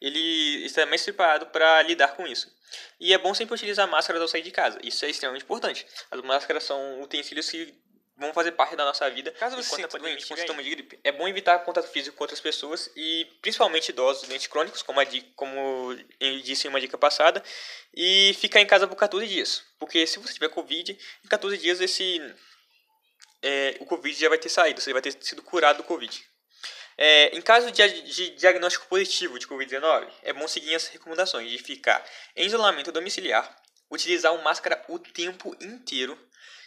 Ele 0.00 0.64
está 0.64 0.86
mais 0.86 1.02
preparado 1.02 1.46
para 1.46 1.82
lidar 1.82 2.16
com 2.16 2.26
isso. 2.26 2.50
E 2.98 3.12
é 3.12 3.18
bom 3.18 3.34
sempre 3.34 3.54
utilizar 3.54 3.86
máscaras 3.86 4.22
ao 4.22 4.28
sair 4.28 4.42
de 4.42 4.50
casa. 4.50 4.78
Isso 4.82 5.04
é 5.04 5.10
extremamente 5.10 5.44
importante. 5.44 5.86
As 6.10 6.20
máscaras 6.22 6.64
são 6.64 7.02
utensílios 7.02 7.50
que 7.50 7.74
vão 8.20 8.32
fazer 8.34 8.52
parte 8.52 8.76
da 8.76 8.84
nossa 8.84 9.08
vida. 9.10 9.32
Caso 9.32 9.56
você 9.56 9.76
sinta 9.76 9.98
doente 9.98 10.26
com 10.26 10.36
sintoma 10.36 10.62
de 10.62 10.70
gripe, 10.70 11.00
é 11.02 11.10
bom 11.10 11.26
evitar 11.26 11.58
contato 11.60 11.88
físico 11.88 12.16
com 12.16 12.24
outras 12.24 12.38
pessoas 12.38 12.90
e 12.94 13.26
principalmente 13.40 13.88
idosos, 13.88 14.28
doentes 14.28 14.46
crônicos, 14.46 14.82
como, 14.82 15.00
a, 15.00 15.06
como 15.34 15.96
eu 16.20 16.40
disse 16.40 16.66
em 16.66 16.70
uma 16.70 16.80
dica 16.80 16.98
passada, 16.98 17.42
e 17.94 18.34
ficar 18.38 18.60
em 18.60 18.66
casa 18.66 18.86
por 18.86 18.94
14 18.94 19.26
dias. 19.26 19.64
Porque 19.78 20.06
se 20.06 20.18
você 20.18 20.34
tiver 20.34 20.50
Covid, 20.50 20.92
em 21.24 21.28
14 21.28 21.56
dias 21.56 21.80
esse 21.80 22.20
é, 23.42 23.76
o 23.80 23.86
Covid 23.86 24.18
já 24.18 24.28
vai 24.28 24.38
ter 24.38 24.50
saído, 24.50 24.80
você 24.80 24.92
vai 24.92 25.00
ter 25.00 25.16
sido 25.20 25.42
curado 25.42 25.78
do 25.78 25.84
Covid. 25.84 26.22
É, 26.98 27.34
em 27.34 27.40
caso 27.40 27.70
de, 27.70 28.02
de, 28.02 28.30
diagnóstico 28.36 28.86
positivo 28.86 29.38
de 29.38 29.46
Covid-19, 29.46 30.06
é 30.22 30.34
bom 30.34 30.46
seguir 30.46 30.74
as 30.74 30.88
recomendações 30.88 31.50
de 31.50 31.56
ficar 31.56 32.04
em 32.36 32.44
isolamento 32.44 32.92
domiciliar, 32.92 33.56
utilizar 33.90 34.34
uma 34.34 34.42
máscara 34.42 34.84
o 34.88 34.98
tempo 34.98 35.56
inteiro, 35.62 36.18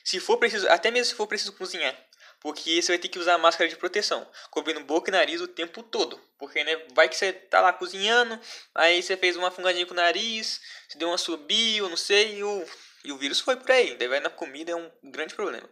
se 0.03 0.19
for 0.19 0.37
preciso, 0.37 0.67
até 0.69 0.91
mesmo 0.91 1.05
se 1.11 1.15
for 1.15 1.27
preciso 1.27 1.53
cozinhar, 1.53 1.95
porque 2.39 2.81
você 2.81 2.91
vai 2.91 2.99
ter 2.99 3.07
que 3.07 3.19
usar 3.19 3.37
máscara 3.37 3.69
de 3.69 3.75
proteção, 3.75 4.29
cobrindo 4.51 4.81
boca 4.81 5.09
e 5.09 5.13
nariz 5.13 5.39
o 5.39 5.47
tempo 5.47 5.81
todo, 5.81 6.19
porque 6.37 6.63
né, 6.63 6.75
vai 6.93 7.07
que 7.07 7.15
você 7.15 7.31
tá 7.31 7.61
lá 7.61 7.71
cozinhando, 7.71 8.39
aí 8.75 9.01
você 9.01 9.15
fez 9.15 9.37
uma 9.37 9.49
fungadinha 9.49 9.85
com 9.85 9.93
o 9.93 9.95
nariz, 9.95 10.59
você 10.87 10.97
deu 10.97 11.07
uma 11.07 11.17
subiu, 11.17 11.89
não 11.89 11.97
sei, 11.97 12.39
e 12.39 12.43
o, 12.43 12.65
e 13.05 13.11
o 13.11 13.17
vírus 13.17 13.39
foi 13.39 13.55
por 13.55 13.71
aí, 13.71 13.95
daí 13.95 14.07
vai 14.07 14.19
na 14.19 14.29
comida 14.29 14.71
é 14.71 14.75
um 14.75 14.91
grande 15.03 15.35
problema. 15.35 15.69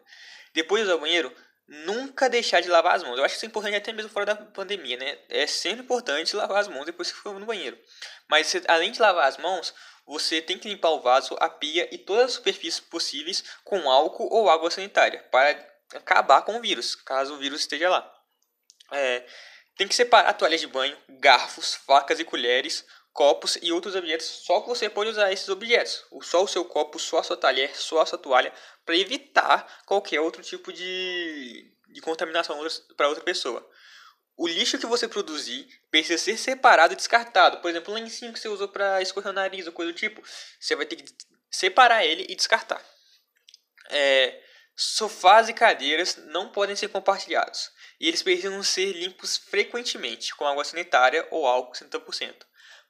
Depois 0.54 0.82
de 0.82 0.88
usar 0.88 0.96
o 0.96 1.02
banheiro, 1.02 1.34
nunca 1.72 2.30
deixar 2.30 2.62
de 2.62 2.68
lavar 2.68 2.96
as 2.96 3.04
mãos. 3.04 3.18
Eu 3.18 3.24
acho 3.24 3.34
que 3.34 3.38
isso 3.38 3.46
é 3.46 3.48
importante 3.48 3.76
até 3.76 3.94
mesmo 3.94 4.12
fora 4.12 4.26
da 4.26 4.36
pandemia, 4.36 4.98
né? 4.98 5.18
É 5.30 5.48
sempre 5.48 5.84
importante 5.84 6.36
lavar 6.36 6.60
as 6.60 6.68
mãos 6.68 6.86
depois 6.86 7.12
que 7.12 7.18
for 7.18 7.40
no 7.40 7.46
banheiro. 7.46 7.80
Mas 8.30 8.54
além 8.68 8.92
de 8.92 9.00
lavar 9.00 9.28
as 9.28 9.38
mãos, 9.38 9.74
você 10.12 10.41
tem 10.41 10.58
que 10.58 10.68
limpar 10.68 10.89
o 10.89 11.00
vaso, 11.00 11.38
a 11.39 11.48
pia 11.48 11.88
e 11.89 11.98
todas 11.98 12.25
as 12.25 12.32
superfícies 12.34 12.82
possíveis 12.82 13.46
com 13.63 13.89
álcool 13.89 14.27
ou 14.30 14.50
água 14.50 14.70
sanitária 14.70 15.24
para 15.32 15.51
acabar 15.96 16.41
com 16.41 16.58
o 16.58 16.60
vírus, 16.60 16.96
caso 16.96 17.34
o 17.34 17.38
vírus 17.38 17.62
esteja 17.62 17.89
lá. 17.89 18.13
É, 18.91 19.25
tem 19.77 19.88
que 19.88 19.96
separar 19.96 20.34
toalhas 20.34 20.60
de 20.60 20.68
banho, 20.68 20.98
garfos, 21.08 21.75
facas 21.75 22.20
e 22.20 22.25
colheres, 22.25 22.86
copos 23.13 23.58
e 23.62 23.72
outros 23.72 23.96
objetos. 23.96 24.25
Só 24.25 24.60
que 24.60 24.68
você 24.68 24.89
pode 24.89 25.12
usar 25.12 25.32
esses 25.32 25.48
objetos. 25.48 26.03
Só 26.24 26.44
o 26.44 26.48
seu 26.48 26.65
copo, 26.65 27.00
só 27.00 27.20
a 27.20 27.24
sua 27.24 27.38
talher, 27.38 27.74
só 27.80 28.01
a 28.01 28.06
sua 28.06 28.20
toalha, 28.20 28.51
para 28.86 28.98
evitar 28.98 29.65
qualquer 29.86 30.20
outro 30.20 30.44
tipo 30.44 30.74
de, 30.74 31.74
de 31.88 32.01
contaminação 32.01 32.60
para 32.98 33.08
outra 33.08 33.24
pessoa 33.24 33.65
o 34.38 34.48
lixo 34.48 34.78
que 34.80 34.86
você 34.86 35.08
produzir 35.08 35.68
precisa 35.90 36.18
ser 36.18 36.38
separado 36.38 36.94
e 36.94 36.96
descartado. 36.96 37.58
Por 37.60 37.70
exemplo, 37.70 37.94
o 37.94 37.96
lencinho 37.96 38.34
que 38.34 38.40
você 38.40 38.48
usou 38.48 38.68
para 38.68 39.02
escorrer 39.02 39.32
o 39.32 39.34
nariz 39.34 39.68
ou 39.68 39.74
coisa 39.74 39.92
do 39.92 39.98
tipo, 39.98 40.22
você 40.60 40.76
vai 40.76 40.86
ter 40.86 40.96
que 40.96 41.06
separar 41.50 42.06
ele 42.06 42.26
e 42.30 42.36
descartar. 42.36 42.84
É, 43.90 44.42
sofás 44.76 45.50
e 45.50 45.54
cadeiras 45.54 46.18
não 46.28 46.50
podem 46.50 46.76
ser 46.76 46.88
compartilhados 46.88 47.72
e 48.00 48.08
eles 48.08 48.24
precisam 48.24 48.64
ser 48.64 48.94
limpos 48.94 49.38
frequentemente 49.38 50.36
com 50.36 50.48
água 50.48 50.64
sanitária 50.64 51.28
ou 51.30 51.46
álcool 51.46 51.74
70%. 51.74 52.36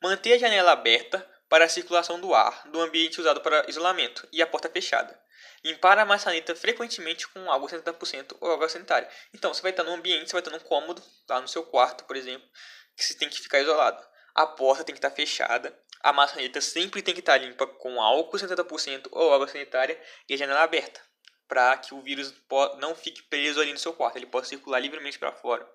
Manter 0.02 0.34
a 0.34 0.38
janela 0.38 0.72
aberta 0.72 1.30
para 1.50 1.66
a 1.66 1.70
circulação 1.70 2.20
do 2.20 2.34
ar 2.34 2.66
do 2.70 2.80
ambiente 2.80 3.20
usado 3.20 3.42
para 3.42 3.70
isolamento 3.70 4.26
e 4.32 4.42
a 4.42 4.48
porta 4.48 4.70
fechada. 4.70 5.21
Limpar 5.64 6.00
a 6.00 6.06
maçaneta 6.06 6.56
frequentemente 6.56 7.28
com 7.28 7.52
água 7.52 7.70
70% 7.70 8.38
ou 8.40 8.52
água 8.52 8.68
sanitária. 8.68 9.10
Então, 9.34 9.54
você 9.54 9.62
vai 9.62 9.72
estar 9.72 9.84
num 9.84 9.94
ambiente, 9.94 10.28
você 10.28 10.34
vai 10.34 10.42
estar 10.42 10.52
num 10.52 10.60
cômodo, 10.60 11.04
lá 11.30 11.40
no 11.40 11.48
seu 11.48 11.64
quarto, 11.64 12.06
por 12.06 12.16
exemplo, 12.16 12.48
que 12.96 13.04
você 13.04 13.14
tem 13.14 13.30
que 13.30 13.40
ficar 13.40 13.60
isolado. 13.60 14.04
A 14.34 14.48
porta 14.48 14.84
tem 14.84 14.96
que 14.96 15.00
estar 15.00 15.12
fechada, 15.12 15.78
a 16.04 16.12
maçaneta 16.12 16.62
sempre 16.62 17.02
tem 17.02 17.14
que 17.14 17.20
estar 17.20 17.38
limpa 17.38 17.68
com 17.68 18.02
álcool 18.02 18.38
70% 18.38 19.08
ou 19.12 19.34
água 19.34 19.48
sanitária 19.48 20.02
e 20.28 20.34
a 20.34 20.38
janela 20.38 20.64
aberta, 20.64 21.02
para 21.48 21.78
que 21.78 21.94
o 21.94 22.02
vírus 22.02 22.34
não 22.80 22.96
fique 22.96 23.22
preso 23.24 23.62
ali 23.62 23.72
no 23.72 23.78
seu 23.78 23.94
quarto, 23.94 24.18
ele 24.18 24.26
possa 24.26 24.50
circular 24.50 24.80
livremente 24.80 25.20
para 25.20 25.32
fora. 25.32 25.70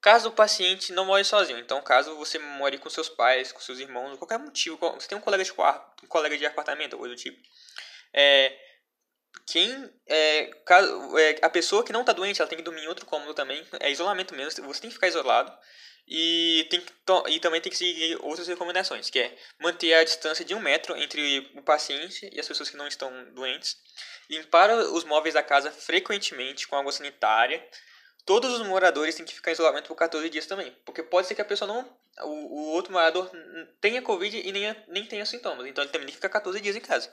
Caso 0.00 0.28
o 0.28 0.32
paciente 0.32 0.92
não 0.92 1.06
more 1.06 1.24
sozinho, 1.24 1.58
então 1.58 1.80
caso 1.80 2.14
você 2.16 2.38
more 2.38 2.76
com 2.78 2.90
seus 2.90 3.08
pais, 3.08 3.50
com 3.50 3.60
seus 3.60 3.78
irmãos, 3.78 4.18
qualquer 4.18 4.38
motivo, 4.38 4.76
você 4.76 5.08
tem 5.08 5.16
um 5.16 5.22
colega 5.22 5.42
de 5.42 5.52
quarto, 5.52 6.04
um 6.04 6.08
colega 6.08 6.36
de 6.36 6.44
apartamento, 6.44 6.98
coisa 6.98 7.14
do 7.14 7.18
tipo, 7.18 7.40
é, 8.16 8.58
quem 9.46 9.90
é, 10.06 10.50
é, 10.50 11.38
a 11.42 11.50
pessoa 11.50 11.84
que 11.84 11.92
não 11.92 12.00
está 12.00 12.12
doente, 12.12 12.40
ela 12.40 12.48
tem 12.48 12.58
que 12.58 12.64
dormir 12.64 12.82
em 12.82 12.88
outro 12.88 13.04
cômodo 13.06 13.34
também. 13.34 13.64
É 13.78 13.90
isolamento 13.90 14.34
mesmo, 14.34 14.66
você 14.66 14.80
tem 14.80 14.90
que 14.90 14.94
ficar 14.94 15.08
isolado. 15.08 15.52
E, 16.08 16.66
tem 16.70 16.84
e 17.28 17.40
também 17.40 17.60
tem 17.60 17.70
que 17.70 17.76
seguir 17.76 18.16
outras 18.22 18.46
recomendações, 18.46 19.10
que 19.10 19.18
é 19.18 19.36
manter 19.60 19.92
a 19.92 20.04
distância 20.04 20.44
de 20.44 20.54
um 20.54 20.60
metro 20.60 20.96
entre 20.96 21.50
o 21.56 21.62
paciente 21.62 22.30
e 22.32 22.38
as 22.38 22.46
pessoas 22.46 22.70
que 22.70 22.76
não 22.76 22.86
estão 22.86 23.10
doentes. 23.34 23.76
Limpar 24.30 24.70
os 24.70 25.04
móveis 25.04 25.34
da 25.34 25.42
casa 25.42 25.70
frequentemente 25.70 26.66
com 26.66 26.76
água 26.76 26.92
sanitária. 26.92 27.64
Todos 28.24 28.52
os 28.52 28.66
moradores 28.66 29.14
têm 29.14 29.24
que 29.24 29.34
ficar 29.34 29.50
em 29.50 29.54
isolamento 29.54 29.88
por 29.88 29.96
14 29.96 30.28
dias 30.30 30.46
também. 30.46 30.76
Porque 30.84 31.02
pode 31.02 31.26
ser 31.26 31.34
que 31.34 31.42
a 31.42 31.44
pessoa 31.44 31.68
não. 31.68 31.96
O, 32.22 32.28
o 32.28 32.72
outro 32.72 32.92
morador 32.92 33.30
tenha 33.80 34.02
Covid 34.02 34.36
e 34.36 34.52
nem, 34.52 34.76
nem 34.88 35.06
tenha 35.06 35.26
sintomas. 35.26 35.66
Então 35.66 35.84
ele 35.84 35.92
também 35.92 36.06
tem 36.06 36.12
que 36.14 36.16
ficar 36.16 36.30
14 36.30 36.60
dias 36.60 36.74
em 36.74 36.80
casa. 36.80 37.12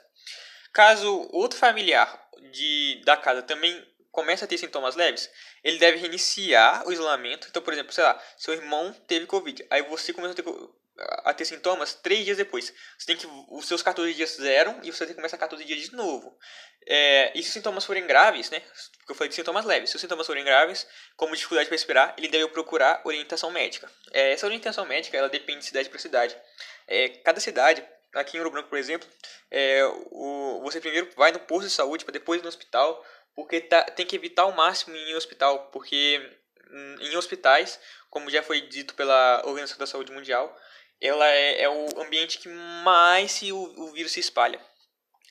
Caso 0.74 1.28
outro 1.32 1.56
familiar 1.56 2.20
de, 2.50 3.00
da 3.04 3.16
casa 3.16 3.42
também 3.42 3.80
comece 4.10 4.44
a 4.44 4.46
ter 4.46 4.58
sintomas 4.58 4.96
leves, 4.96 5.30
ele 5.62 5.78
deve 5.78 5.98
reiniciar 5.98 6.86
o 6.86 6.92
isolamento. 6.92 7.46
Então, 7.48 7.62
por 7.62 7.72
exemplo, 7.72 7.92
sei 7.92 8.02
lá, 8.02 8.20
seu 8.36 8.54
irmão 8.54 8.92
teve 9.06 9.24
Covid, 9.26 9.64
aí 9.70 9.82
você 9.82 10.12
começou 10.12 10.32
a 10.32 10.34
ter, 10.34 10.44
a 11.24 11.34
ter 11.34 11.44
sintomas 11.44 11.94
três 11.94 12.24
dias 12.24 12.36
depois. 12.36 12.74
Você 12.98 13.06
tem 13.06 13.16
que. 13.16 13.26
Os 13.50 13.66
seus 13.68 13.82
14 13.82 14.12
dias 14.14 14.30
zeram 14.30 14.80
e 14.82 14.90
você 14.90 15.04
tem 15.04 15.08
que 15.08 15.14
começar 15.14 15.38
14 15.38 15.64
dias 15.64 15.80
de 15.80 15.92
novo. 15.94 16.36
É, 16.86 17.32
e 17.34 17.42
se 17.42 17.48
os 17.48 17.54
sintomas 17.54 17.84
forem 17.84 18.04
graves, 18.06 18.50
né? 18.50 18.60
Porque 18.98 19.12
eu 19.12 19.14
falei 19.14 19.28
de 19.28 19.36
sintomas 19.36 19.64
leves. 19.64 19.90
Se 19.90 19.96
os 19.96 20.00
sintomas 20.02 20.26
forem 20.26 20.44
graves, 20.44 20.86
como 21.16 21.36
dificuldade 21.36 21.68
para 21.68 21.76
respirar, 21.76 22.14
ele 22.18 22.28
deve 22.28 22.48
procurar 22.48 23.00
orientação 23.04 23.50
médica. 23.50 23.88
É, 24.12 24.32
essa 24.32 24.44
orientação 24.44 24.84
médica 24.86 25.16
ela 25.16 25.28
depende 25.28 25.60
de 25.60 25.66
cidade 25.66 25.88
para 25.88 25.98
cidade. 26.00 26.36
É, 26.86 27.08
cada 27.08 27.40
cidade 27.40 27.82
aqui 28.14 28.36
em 28.36 28.40
Ouro 28.40 28.50
Branco, 28.50 28.68
por 28.68 28.78
exemplo, 28.78 29.08
é, 29.50 29.84
o, 30.10 30.60
você 30.62 30.80
primeiro 30.80 31.10
vai 31.16 31.32
no 31.32 31.40
posto 31.40 31.68
de 31.68 31.74
saúde 31.74 32.04
para 32.04 32.12
depois 32.12 32.40
no 32.42 32.48
hospital, 32.48 33.04
porque 33.34 33.60
tá, 33.60 33.82
tem 33.84 34.06
que 34.06 34.16
evitar 34.16 34.42
ao 34.42 34.52
máximo 34.52 34.96
em 34.96 35.14
hospital, 35.14 35.70
porque 35.70 36.20
hum, 36.70 36.96
em 37.00 37.16
hospitais, 37.16 37.80
como 38.10 38.30
já 38.30 38.42
foi 38.42 38.62
dito 38.62 38.94
pela 38.94 39.42
Organização 39.44 39.78
da 39.78 39.86
Saúde 39.86 40.12
Mundial, 40.12 40.56
ela 41.00 41.28
é, 41.28 41.62
é 41.62 41.68
o 41.68 42.00
ambiente 42.00 42.38
que 42.38 42.48
mais 42.48 43.32
se, 43.32 43.52
o, 43.52 43.58
o 43.58 43.92
vírus 43.92 44.12
se 44.12 44.20
espalha. 44.20 44.60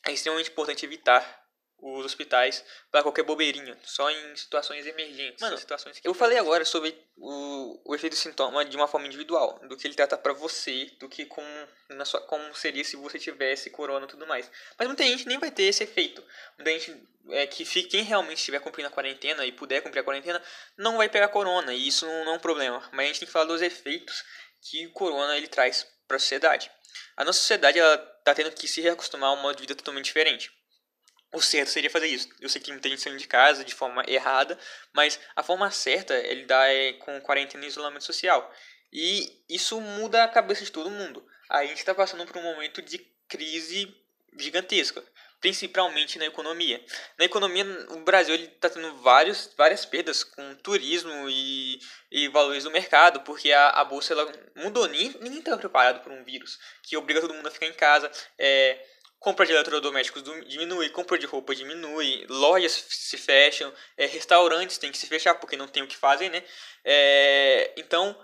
É 0.05 0.11
extremamente 0.11 0.51
importante 0.51 0.85
evitar 0.85 1.42
os 1.83 2.05
hospitais 2.05 2.63
para 2.89 3.03
qualquer 3.03 3.23
bobeirinha, 3.23 3.77
só 3.83 4.09
em 4.09 4.35
situações 4.37 4.85
emergentes. 4.87 5.41
Mano, 5.41 5.57
situações 5.57 5.99
eu 6.01 6.13
falei 6.13 6.37
agora 6.37 6.63
sobre 6.63 6.97
o, 7.17 7.91
o 7.91 7.93
efeito 7.93 8.15
sintoma 8.15 8.63
de 8.63 8.77
uma 8.77 8.87
forma 8.87 9.05
individual, 9.05 9.59
do 9.67 9.75
que 9.75 9.85
ele 9.85 9.93
trata 9.93 10.17
para 10.17 10.31
você, 10.31 10.89
do 10.97 11.09
que 11.09 11.25
com, 11.25 11.43
na 11.89 12.05
sua, 12.05 12.21
como 12.21 12.55
seria 12.55 12.83
se 12.85 12.95
você 12.95 13.19
tivesse 13.19 13.69
corona 13.69 14.05
e 14.05 14.09
tudo 14.09 14.25
mais. 14.25 14.49
Mas 14.79 14.87
muita 14.87 15.03
gente 15.03 15.27
nem 15.27 15.37
vai 15.37 15.51
ter 15.51 15.63
esse 15.63 15.83
efeito. 15.83 16.23
Muita 16.57 16.71
gente 16.71 17.03
é, 17.31 17.45
que 17.45 17.65
fique, 17.65 17.89
quem 17.89 18.03
realmente 18.03 18.37
estiver 18.37 18.59
cumprindo 18.59 18.87
a 18.87 18.91
quarentena 18.91 19.45
e 19.45 19.51
puder 19.51 19.81
cumprir 19.81 19.99
a 19.99 20.03
quarentena, 20.03 20.41
não 20.77 20.97
vai 20.97 21.09
pegar 21.09 21.27
corona, 21.27 21.73
e 21.73 21.87
isso 21.87 22.05
não 22.05 22.33
é 22.33 22.35
um 22.35 22.39
problema. 22.39 22.81
Mas 22.93 23.05
a 23.05 23.07
gente 23.07 23.19
tem 23.19 23.27
que 23.27 23.33
falar 23.33 23.45
dos 23.45 23.61
efeitos 23.61 24.23
que 24.61 24.87
o 24.87 24.91
corona 24.93 25.35
ele 25.35 25.47
traz 25.47 25.85
para 26.07 26.15
a 26.15 26.19
sociedade. 26.19 26.71
A 27.17 27.25
nossa 27.25 27.39
sociedade 27.39 27.77
ela 27.77 27.97
tá 27.97 28.33
tendo 28.33 28.51
que 28.51 28.67
se 28.67 28.81
reacostumar 28.81 29.29
a 29.29 29.33
um 29.33 29.41
modo 29.41 29.55
de 29.57 29.63
vida 29.63 29.75
totalmente 29.75 30.05
diferente. 30.05 30.51
O 31.33 31.41
certo 31.41 31.69
seria 31.69 31.89
fazer 31.89 32.07
isso. 32.07 32.29
Eu 32.39 32.47
sei 32.47 32.61
que 32.61 32.71
muita 32.71 32.87
gente 32.87 33.01
saindo 33.01 33.17
de 33.17 33.27
casa 33.27 33.65
de 33.65 33.73
forma 33.73 34.03
errada, 34.07 34.57
mas 34.93 35.19
a 35.35 35.41
forma 35.41 35.69
certa 35.71 36.13
é 36.13 36.31
lidar 36.33 36.69
é 36.69 36.93
com 36.93 37.19
quarentena 37.21 37.65
e 37.65 37.67
isolamento 37.67 38.03
social. 38.03 38.53
E 38.91 39.43
isso 39.49 39.81
muda 39.81 40.23
a 40.23 40.27
cabeça 40.27 40.63
de 40.63 40.71
todo 40.71 40.91
mundo. 40.91 41.25
A 41.49 41.65
gente 41.65 41.79
está 41.79 41.95
passando 41.95 42.25
por 42.25 42.37
um 42.37 42.43
momento 42.43 42.83
de 42.83 42.99
crise 43.27 43.91
gigantesca, 44.37 45.03
principalmente 45.41 46.19
na 46.19 46.25
economia. 46.27 46.79
Na 47.17 47.25
economia, 47.25 47.65
o 47.89 48.01
Brasil 48.01 48.35
está 48.35 48.69
tendo 48.69 48.95
vários, 48.97 49.49
várias 49.57 49.85
perdas 49.85 50.23
com 50.23 50.55
turismo 50.57 51.27
e, 51.27 51.79
e 52.11 52.27
valores 52.27 52.63
do 52.63 52.69
mercado, 52.69 53.21
porque 53.21 53.51
a, 53.51 53.69
a 53.69 53.83
bolsa 53.83 54.13
ela 54.13 54.31
mudou. 54.55 54.87
Ninguém 54.87 55.39
estava 55.39 55.57
preparado 55.57 56.03
por 56.03 56.11
um 56.11 56.23
vírus 56.23 56.59
que 56.83 56.95
obriga 56.95 57.21
todo 57.21 57.33
mundo 57.33 57.47
a 57.47 57.51
ficar 57.51 57.65
em 57.65 57.73
casa. 57.73 58.11
É, 58.37 58.92
compra 59.23 59.45
de 59.45 59.53
eletrodomésticos 59.53 60.21
diminui, 60.47 60.89
compra 60.89 61.17
de 61.17 61.25
roupa 61.25 61.55
diminui, 61.55 62.25
lojas 62.27 62.85
se 62.89 63.17
fecham, 63.17 63.73
é, 63.97 64.05
restaurantes 64.05 64.77
têm 64.77 64.91
que 64.91 64.97
se 64.97 65.07
fechar 65.07 65.35
porque 65.35 65.55
não 65.55 65.65
tem 65.65 65.81
o 65.81 65.87
que 65.87 65.95
fazer, 65.95 66.29
né? 66.29 66.43
É, 66.83 67.71
então, 67.77 68.15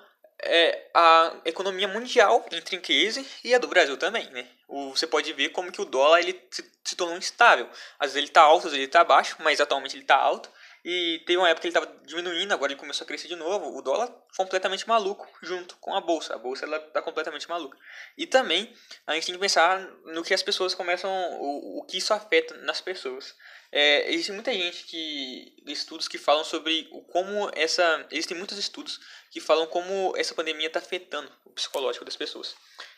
é, 0.42 0.90
a 0.94 1.38
economia 1.46 1.88
mundial 1.88 2.46
entra 2.52 2.76
em 2.76 2.82
crise 2.82 3.26
e 3.46 3.56
a 3.56 3.58
do 3.58 3.68
Brasil 3.68 3.96
também, 3.96 4.30
né? 4.32 4.46
O, 4.68 4.90
você 4.90 5.08
pode 5.08 5.32
ver 5.32 5.50
como 5.50 5.72
que 5.72 5.82
o 5.82 5.86
dólar 5.86 6.20
ele 6.20 6.38
se, 6.52 6.70
se 6.84 6.98
tornou 6.98 7.18
instável. 7.18 7.70
Às 7.98 8.08
vezes 8.08 8.18
ele 8.18 8.28
está 8.28 8.42
alto, 8.42 8.68
às 8.68 8.74
vezes 8.74 8.80
ele 8.80 8.86
está 8.86 9.04
baixo, 9.06 9.38
mas 9.40 9.62
atualmente 9.62 9.96
ele 9.96 10.04
está 10.04 10.18
alto. 10.18 10.52
E 10.84 11.22
teve 11.26 11.38
uma 11.38 11.50
época 11.50 11.62
que 11.62 11.68
ele 11.68 11.78
estava 11.78 12.00
diminuindo, 12.06 12.54
agora 12.54 12.72
ele 12.72 12.80
começou 12.80 13.04
a 13.04 13.08
crescer 13.08 13.28
de 13.28 13.36
novo. 13.36 13.78
O 13.78 13.82
dólar 13.82 14.08
completamente 14.36 14.88
maluco 14.88 15.28
junto 15.42 15.76
com 15.78 15.94
a 15.96 16.02
bolsa. 16.02 16.36
A 16.36 16.38
bolsa 16.38 16.66
ela 16.66 16.78
está 16.78 17.02
completamente 17.02 17.48
maluca. 17.50 17.78
E 18.18 18.26
também 18.26 18.74
a 19.06 19.14
gente 19.14 19.26
tem 19.26 19.36
que 19.36 19.42
pensar 19.42 19.82
no 20.06 20.24
que 20.24 20.34
as 20.34 20.44
pessoas 20.44 20.74
começam, 20.74 21.12
o, 21.40 21.80
o 21.80 21.84
que 21.84 21.98
isso 21.98 22.14
afeta 22.14 22.56
nas 22.58 22.80
pessoas. 22.80 23.36
É, 23.72 24.12
existe 24.12 24.32
muita 24.32 24.52
gente 24.52 24.86
que 24.86 25.54
estudos 25.68 26.08
que 26.08 26.18
falam 26.18 26.44
sobre 26.44 26.88
o 26.92 27.02
como 27.04 27.52
essa 27.54 28.08
existem 28.10 28.36
muitos 28.36 28.58
estudos 28.58 29.00
que 29.30 29.40
falam 29.40 29.68
como 29.68 30.14
essa 30.18 30.34
pandemia 30.34 30.68
está 30.68 30.80
afetando 30.80 31.32
o 31.46 31.52
psicológico 31.52 32.04
das 32.04 32.16
pessoas. 32.16 32.56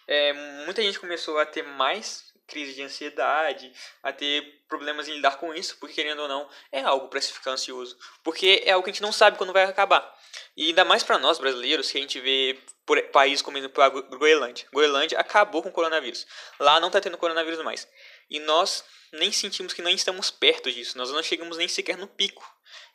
É, 0.07 0.31
muita 0.65 0.81
gente 0.81 0.99
começou 0.99 1.37
a 1.39 1.45
ter 1.45 1.63
mais 1.63 2.30
crise 2.47 2.73
de 2.73 2.83
ansiedade, 2.83 3.71
a 4.03 4.11
ter 4.11 4.61
problemas 4.67 5.07
em 5.07 5.15
lidar 5.15 5.37
com 5.37 5.53
isso, 5.53 5.77
porque 5.79 5.95
querendo 5.95 6.21
ou 6.23 6.27
não, 6.27 6.49
é 6.71 6.81
algo 6.81 7.07
para 7.07 7.21
se 7.21 7.31
ficar 7.31 7.51
ansioso, 7.51 7.97
porque 8.23 8.63
é 8.65 8.71
algo 8.71 8.83
que 8.83 8.89
a 8.89 8.93
gente 8.93 9.01
não 9.01 9.11
sabe 9.11 9.37
quando 9.37 9.53
vai 9.53 9.63
acabar. 9.63 10.13
E 10.55 10.67
ainda 10.67 10.83
mais 10.83 11.03
para 11.03 11.17
nós 11.17 11.37
brasileiros, 11.39 11.91
que 11.91 11.97
a 11.97 12.01
gente 12.01 12.19
vê 12.19 12.57
por 12.85 13.01
países 13.03 13.41
como 13.41 13.57
a 13.57 13.89
Groenlândia. 13.89 14.67
Groenlândia 14.71 15.19
acabou 15.19 15.61
com 15.61 15.69
o 15.69 15.71
coronavírus. 15.71 16.25
Lá 16.59 16.79
não 16.79 16.87
está 16.87 16.99
tendo 16.99 17.17
coronavírus 17.17 17.63
mais. 17.63 17.87
E 18.29 18.39
nós 18.39 18.83
nem 19.13 19.31
sentimos 19.31 19.73
que 19.73 19.81
nem 19.81 19.95
estamos 19.95 20.31
perto 20.31 20.71
disso, 20.71 20.97
nós 20.97 21.11
não 21.11 21.21
chegamos 21.21 21.57
nem 21.57 21.67
sequer 21.67 21.97
no 21.97 22.07
pico. 22.07 22.43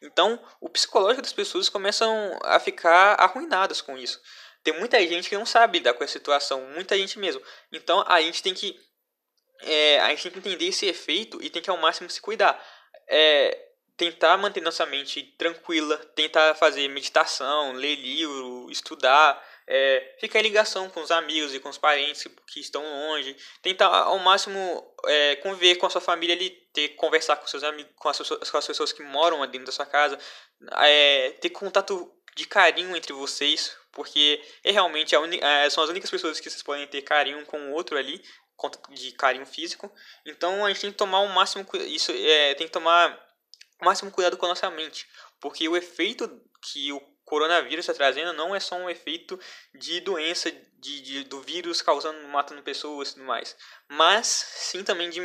Então, 0.01 0.43
o 0.61 0.69
psicológico 0.69 1.23
das 1.23 1.33
pessoas 1.33 1.69
começam 1.69 2.39
a 2.43 2.59
ficar 2.59 3.15
arruinadas 3.21 3.81
com 3.81 3.97
isso. 3.97 4.21
Tem 4.63 4.79
muita 4.79 4.99
gente 5.07 5.29
que 5.29 5.37
não 5.37 5.47
sabe 5.47 5.79
lidar 5.79 5.95
com 5.95 6.03
essa 6.03 6.15
situação, 6.15 6.61
muita 6.73 6.97
gente 6.97 7.19
mesmo. 7.19 7.43
Então, 7.71 8.03
a 8.07 8.21
gente 8.21 8.43
tem 8.43 8.55
que 8.55 8.79
é, 9.63 10.01
a 10.01 10.09
gente 10.11 10.23
tem 10.23 10.33
que 10.33 10.39
entender 10.39 10.67
esse 10.67 10.87
efeito 10.87 11.43
e 11.43 11.51
tem 11.51 11.63
que 11.63 11.71
ao 11.71 11.79
máximo 11.79 12.09
se 12.11 12.21
cuidar. 12.21 12.63
É, 13.09 13.67
tentar 13.97 14.37
manter 14.37 14.61
nossa 14.61 14.85
mente 14.85 15.23
tranquila, 15.39 15.97
tentar 16.15 16.55
fazer 16.55 16.87
meditação, 16.89 17.73
ler 17.73 17.97
livro, 17.97 18.71
estudar, 18.71 19.43
é, 19.67 20.17
ficar 20.21 20.41
em 20.41 20.43
ligação 20.43 20.91
com 20.91 21.01
os 21.01 21.11
amigos 21.11 21.55
e 21.55 21.61
com 21.61 21.69
os 21.69 21.79
parentes 21.79 22.29
que, 22.47 22.61
estão 22.61 22.83
longe, 22.83 23.37
tentar 23.63 23.87
ao 23.87 24.19
máximo 24.19 24.61
é, 25.07 25.37
conviver 25.37 25.77
com 25.77 25.87
a 25.87 25.91
sua 25.91 26.01
família 26.01 26.37
ali, 26.37 26.51
ter 26.73 26.91
conversar 26.91 27.37
com 27.37 27.47
seus 27.47 27.65
amigos, 27.65 27.91
com 27.97 28.09
as, 28.09 28.19
com 28.19 28.59
as 28.59 28.67
pessoas 28.67 28.93
que 28.93 29.03
moram 29.03 29.41
dentro 29.47 29.67
da 29.67 29.73
sua 29.73 29.87
casa, 29.87 30.19
é, 30.83 31.31
ter 31.41 31.51
contato 31.51 32.13
de 32.37 32.47
carinho 32.47 32.95
entre 32.95 33.15
vocês, 33.15 33.75
porque 33.93 34.45
é 34.63 34.71
realmente 34.71 35.15
é, 35.15 35.71
são 35.71 35.83
as 35.83 35.89
únicas 35.89 36.11
pessoas 36.11 36.39
que 36.39 36.51
vocês 36.51 36.63
podem 36.63 36.87
ter 36.87 37.01
carinho 37.01 37.45
com 37.47 37.71
o 37.71 37.73
outro 37.73 37.97
ali, 37.97 38.23
de 38.91 39.13
carinho 39.13 39.47
físico. 39.47 39.93
Então 40.25 40.65
a 40.65 40.69
gente 40.69 40.81
tem 40.81 40.91
que 40.91 40.97
tomar 40.97 41.21
o 41.21 41.29
máximo 41.29 41.67
isso 41.87 42.13
é, 42.13 42.55
tem 42.55 42.67
que 42.67 42.73
tomar 42.73 43.19
o 43.81 43.85
máximo 43.85 44.11
cuidado 44.11 44.37
com 44.37 44.47
a 44.47 44.51
nossa 44.51 44.71
mente, 44.71 45.07
porque 45.41 45.69
o 45.69 45.77
efeito 45.77 46.43
que 46.63 46.93
o 46.93 47.01
coronavírus 47.25 47.81
está 47.81 47.93
trazendo 47.93 48.33
não 48.33 48.55
é 48.55 48.61
só 48.61 48.77
um 48.77 48.89
efeito 48.89 49.39
de 49.75 50.01
doença 50.01 50.51
de, 50.79 51.01
de, 51.01 51.25
do 51.25 51.41
vírus 51.41 51.83
causando 51.83 52.27
matando 52.29 52.63
pessoas 52.63 53.11
e 53.11 53.15
tudo 53.15 53.27
mais, 53.27 53.57
mas 53.89 54.27
sim 54.27 54.85
também 54.85 55.11
de, 55.11 55.21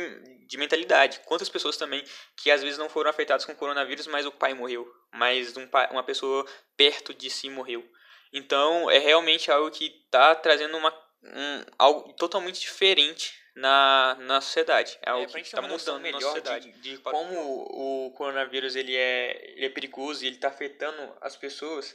de 0.46 0.58
mentalidade. 0.58 1.20
Quantas 1.24 1.48
pessoas 1.48 1.76
também 1.76 2.04
que 2.36 2.50
às 2.50 2.62
vezes 2.62 2.78
não 2.78 2.88
foram 2.88 3.08
afetadas 3.08 3.44
com 3.44 3.52
o 3.52 3.56
coronavírus, 3.56 4.06
mas 4.06 4.26
o 4.26 4.32
pai 4.32 4.52
morreu, 4.52 4.86
mas 5.12 5.56
um, 5.56 5.68
uma 5.90 6.02
pessoa 6.02 6.44
perto 6.76 7.14
de 7.14 7.30
si 7.30 7.48
morreu. 7.48 7.88
Então 8.32 8.90
é 8.90 8.98
realmente 8.98 9.50
algo 9.50 9.70
que 9.70 9.86
está 10.04 10.34
trazendo 10.34 10.76
uma 10.76 10.90
um, 11.22 11.64
algo 11.78 12.12
totalmente 12.14 12.60
diferente 12.60 13.34
na, 13.54 14.16
na 14.20 14.40
sociedade. 14.40 14.98
É 15.02 15.10
algo 15.10 15.30
é, 15.30 15.32
que 15.32 15.40
está 15.40 15.62
mudando 15.62 16.00
melhor 16.00 16.20
na 16.20 16.26
sociedade. 16.26 16.72
De, 16.72 16.96
de 16.96 16.98
como 16.98 17.36
o 17.36 18.10
coronavírus 18.12 18.76
ele 18.76 18.96
é, 18.96 19.52
ele 19.56 19.66
é 19.66 19.70
perigoso 19.70 20.24
e 20.24 20.26
ele 20.26 20.36
está 20.36 20.48
afetando 20.48 21.16
as 21.20 21.36
pessoas, 21.36 21.94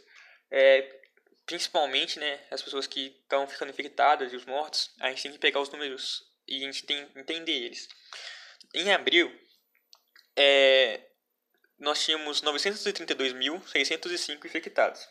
é, 0.52 1.00
principalmente 1.46 2.20
né, 2.20 2.40
as 2.52 2.62
pessoas 2.62 2.86
que 2.88 3.18
estão 3.22 3.48
ficando 3.48 3.70
infectadas 3.70 4.32
e 4.32 4.36
os 4.36 4.46
mortos, 4.46 4.92
a 5.00 5.10
gente 5.10 5.24
tem 5.24 5.32
que 5.32 5.40
pegar 5.40 5.60
os 5.60 5.70
números 5.70 6.24
e 6.48 6.58
a 6.58 6.66
gente 6.66 6.86
tem 6.86 7.06
que 7.08 7.20
entender 7.20 7.54
eles. 7.54 7.90
Em 8.74 8.92
abril, 8.92 9.34
é, 10.36 11.02
nós 11.80 12.04
tínhamos 12.04 12.42
932.605 12.42 14.46
infectados 14.46 15.08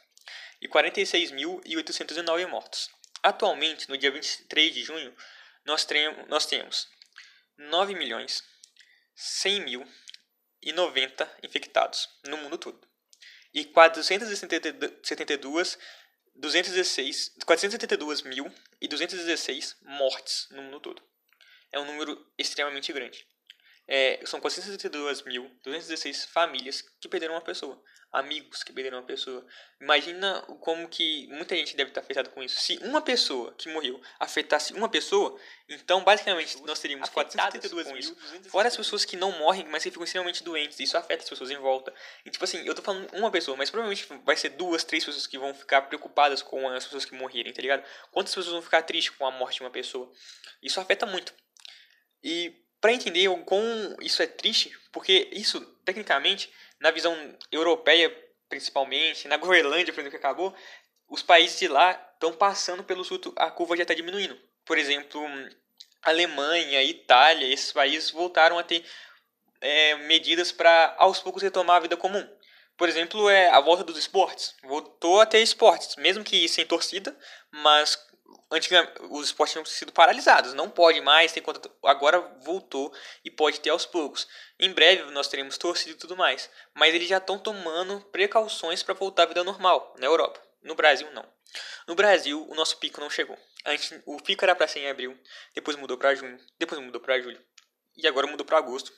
e 0.61 0.68
46.809 0.68 2.46
mortos. 2.48 2.90
Atualmente, 3.22 3.88
no 3.88 3.96
dia 3.96 4.11
23 4.11 4.74
de 4.74 4.85
junho, 4.85 5.16
nós, 5.64 5.87
nós 6.29 6.44
temos 6.46 6.88
9 7.59 7.94
milhões 7.94 8.44
100 9.14 9.61
mil 9.61 9.87
e 10.62 10.72
90 10.72 11.38
infectados 11.42 12.09
no 12.24 12.37
mundo 12.37 12.59
todo. 12.59 12.87
E 13.52 13.64
472, 13.64 15.79
216, 16.35 17.37
472 17.46 18.22
mil 18.22 18.52
e 18.81 18.87
216 18.87 19.76
mortes 19.83 20.46
no 20.50 20.62
mundo 20.62 20.79
todo. 20.81 21.02
É 21.72 21.81
um 21.81 21.87
número 21.87 22.31
extremamente 22.37 22.92
grande. 22.92 23.26
É, 23.88 24.20
são 24.25 24.40
472.216 24.40 26.27
famílias 26.27 26.83
que 27.01 27.09
perderam 27.09 27.35
uma 27.35 27.40
pessoa, 27.40 27.81
amigos 28.11 28.64
que 28.64 28.72
perderam 28.72 28.99
uma 28.99 29.07
pessoa. 29.07 29.46
Imagina 29.81 30.40
como 30.61 30.88
que 30.88 31.29
muita 31.29 31.55
gente 31.55 31.77
deve 31.77 31.90
estar 31.90 32.01
afetada 32.01 32.29
com 32.31 32.42
isso. 32.42 32.59
Se 32.59 32.79
uma 32.83 33.01
pessoa 33.01 33.55
que 33.55 33.68
morreu 33.68 34.01
afetasse 34.18 34.72
uma 34.72 34.88
pessoa, 34.88 35.38
então 35.68 36.03
basicamente 36.03 36.61
nós 36.62 36.81
teríamos 36.81 37.09
472 37.11 37.87
mil 37.87 37.96
isso. 37.96 38.16
Fora 38.49 38.66
as 38.66 38.77
pessoas 38.77 39.05
que 39.05 39.16
não 39.16 39.31
morrem, 39.38 39.64
mas 39.66 39.85
que 39.85 39.90
ficam 39.90 40.03
extremamente 40.03 40.42
doentes. 40.42 40.81
Isso 40.81 40.99
afeta 40.99 41.22
as 41.22 41.29
pessoas 41.29 41.53
em 41.53 41.59
volta. 41.59 41.94
E 42.25 42.31
tipo 42.31 42.42
assim, 42.42 42.66
eu 42.66 42.75
tô 42.75 42.83
falando 42.83 43.09
uma 43.14 43.31
pessoa, 43.31 43.57
mas 43.57 43.70
provavelmente 43.70 44.05
vai 44.25 44.37
ser 44.37 44.49
duas, 44.51 44.83
três 44.83 45.05
pessoas 45.05 45.29
que 45.29 45.38
vão 45.38 45.55
ficar 45.55 45.83
preocupadas 45.83 46.42
com 46.42 46.68
as 46.70 46.85
pessoas 46.85 47.05
que 47.05 47.14
morrerem, 47.14 47.53
tá 47.53 47.62
ligado? 47.62 47.85
Quantas 48.11 48.35
pessoas 48.35 48.53
vão 48.53 48.62
ficar 48.62 48.83
tristes 48.83 49.14
com 49.14 49.25
a 49.25 49.31
morte 49.31 49.59
de 49.59 49.62
uma 49.62 49.70
pessoa? 49.70 50.11
Isso 50.61 50.81
afeta 50.81 51.07
muito. 51.07 51.33
E 52.20 52.65
para 52.81 52.93
entender 52.93 53.29
o 53.29 53.39
quão 53.45 53.97
isso 54.01 54.23
é 54.23 54.27
triste, 54.27 54.77
porque 54.93 55.29
isso, 55.33 55.61
tecnicamente, 55.85 56.53
na 56.81 56.91
visão 56.91 57.17
europeia, 57.51 58.15
principalmente, 58.49 59.29
na 59.29 59.37
Groenlândia, 59.37 59.93
por 59.93 60.01
exemplo, 60.01 60.11
que 60.11 60.25
acabou, 60.25 60.55
os 61.09 61.23
países 61.23 61.59
de 61.59 61.69
lá 61.69 61.93
estão 62.15 62.33
passando 62.33 62.85
pelo 62.85 63.05
surto, 63.05 63.33
a 63.37 63.51
curva 63.51 63.77
já 63.77 63.83
está 63.83 63.95
diminuindo. 63.95 64.39
Por 64.65 64.79
exemplo, 64.79 65.21
Alemanha, 66.03 66.83
Itália, 66.83 67.53
esses 67.53 67.73
países 67.73 68.11
voltaram 68.11 68.59
a 68.59 68.62
ter 68.62 68.85
é, 69.61 69.95
medidas 69.97 70.53
para 70.53 70.95
aos 70.99 71.21
poucos 71.21 71.43
retomar 71.43 71.77
a 71.77 71.81
vida 71.81 71.97
comum. 71.97 72.27
Por 72.77 72.89
exemplo, 72.89 73.29
é 73.31 73.49
a 73.49 73.61
volta 73.61 73.83
dos 73.83 73.97
esportes. 73.97 74.55
Voltou 74.62 75.21
a 75.21 75.27
ter 75.27 75.41
esportes, 75.41 75.97
mesmo 75.97 76.23
que 76.23 76.47
sem 76.49 76.67
torcida, 76.67 77.17
mas 77.51 77.97
antigamente 78.51 78.93
os 79.11 79.27
esportes 79.27 79.53
tinham 79.53 79.65
sido 79.65 79.93
paralisados, 79.93 80.55
não 80.55 80.71
pode 80.71 81.01
mais 81.01 81.33
ter 81.33 81.41
conta, 81.41 81.71
agora 81.85 82.21
voltou 82.43 82.93
e 83.25 83.31
pode 83.31 83.61
ter 83.61 83.71
aos 83.71 83.87
poucos. 83.87 84.27
Em 84.59 84.73
breve 84.73 85.11
nós 85.11 85.29
teremos 85.29 85.59
torcida 85.59 85.93
e 85.93 85.95
tudo 85.95 86.17
mais, 86.17 86.51
mas 86.75 86.95
eles 86.95 87.09
já 87.09 87.19
estão 87.19 87.39
tomando 87.39 88.01
precauções 88.12 88.83
para 88.83 88.95
voltar 88.95 89.25
à 89.25 89.27
vida 89.27 89.45
normal 89.45 89.95
na 89.99 90.07
Europa. 90.07 90.41
No 90.62 90.75
Brasil 90.75 91.11
não. 91.12 91.27
No 91.87 91.95
Brasil 91.95 92.47
o 92.49 92.55
nosso 92.55 92.79
pico 92.79 93.01
não 93.01 93.11
chegou. 93.11 93.39
Antes, 93.65 93.93
o 94.07 94.21
pico 94.23 94.45
era 94.45 94.55
para 94.55 94.69
ser 94.69 94.81
em 94.81 94.89
abril, 94.89 95.19
depois 95.55 95.77
mudou 95.77 95.99
para 95.99 96.15
junho, 96.15 96.39
depois 96.59 96.81
mudou 96.81 97.01
para 97.01 97.21
julho 97.21 97.41
e 97.97 98.07
agora 98.07 98.27
mudou 98.27 98.47
para 98.47 98.59
agosto. 98.59 98.93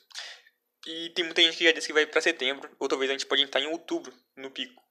E 0.87 1.11
tem 1.11 1.25
muita 1.25 1.43
gente 1.43 1.57
que 1.57 1.65
já 1.65 1.73
disse 1.73 1.87
que 1.87 1.93
vai 1.93 2.07
para 2.07 2.21
setembro, 2.21 2.71
ou 2.79 2.89
talvez 2.89 3.11
a 3.11 3.15
gente 3.15 3.27
pode 3.27 3.43
entrar 3.43 3.61
em 3.61 3.67
outubro 3.67 4.13
no 4.37 4.51
pico. 4.51 4.83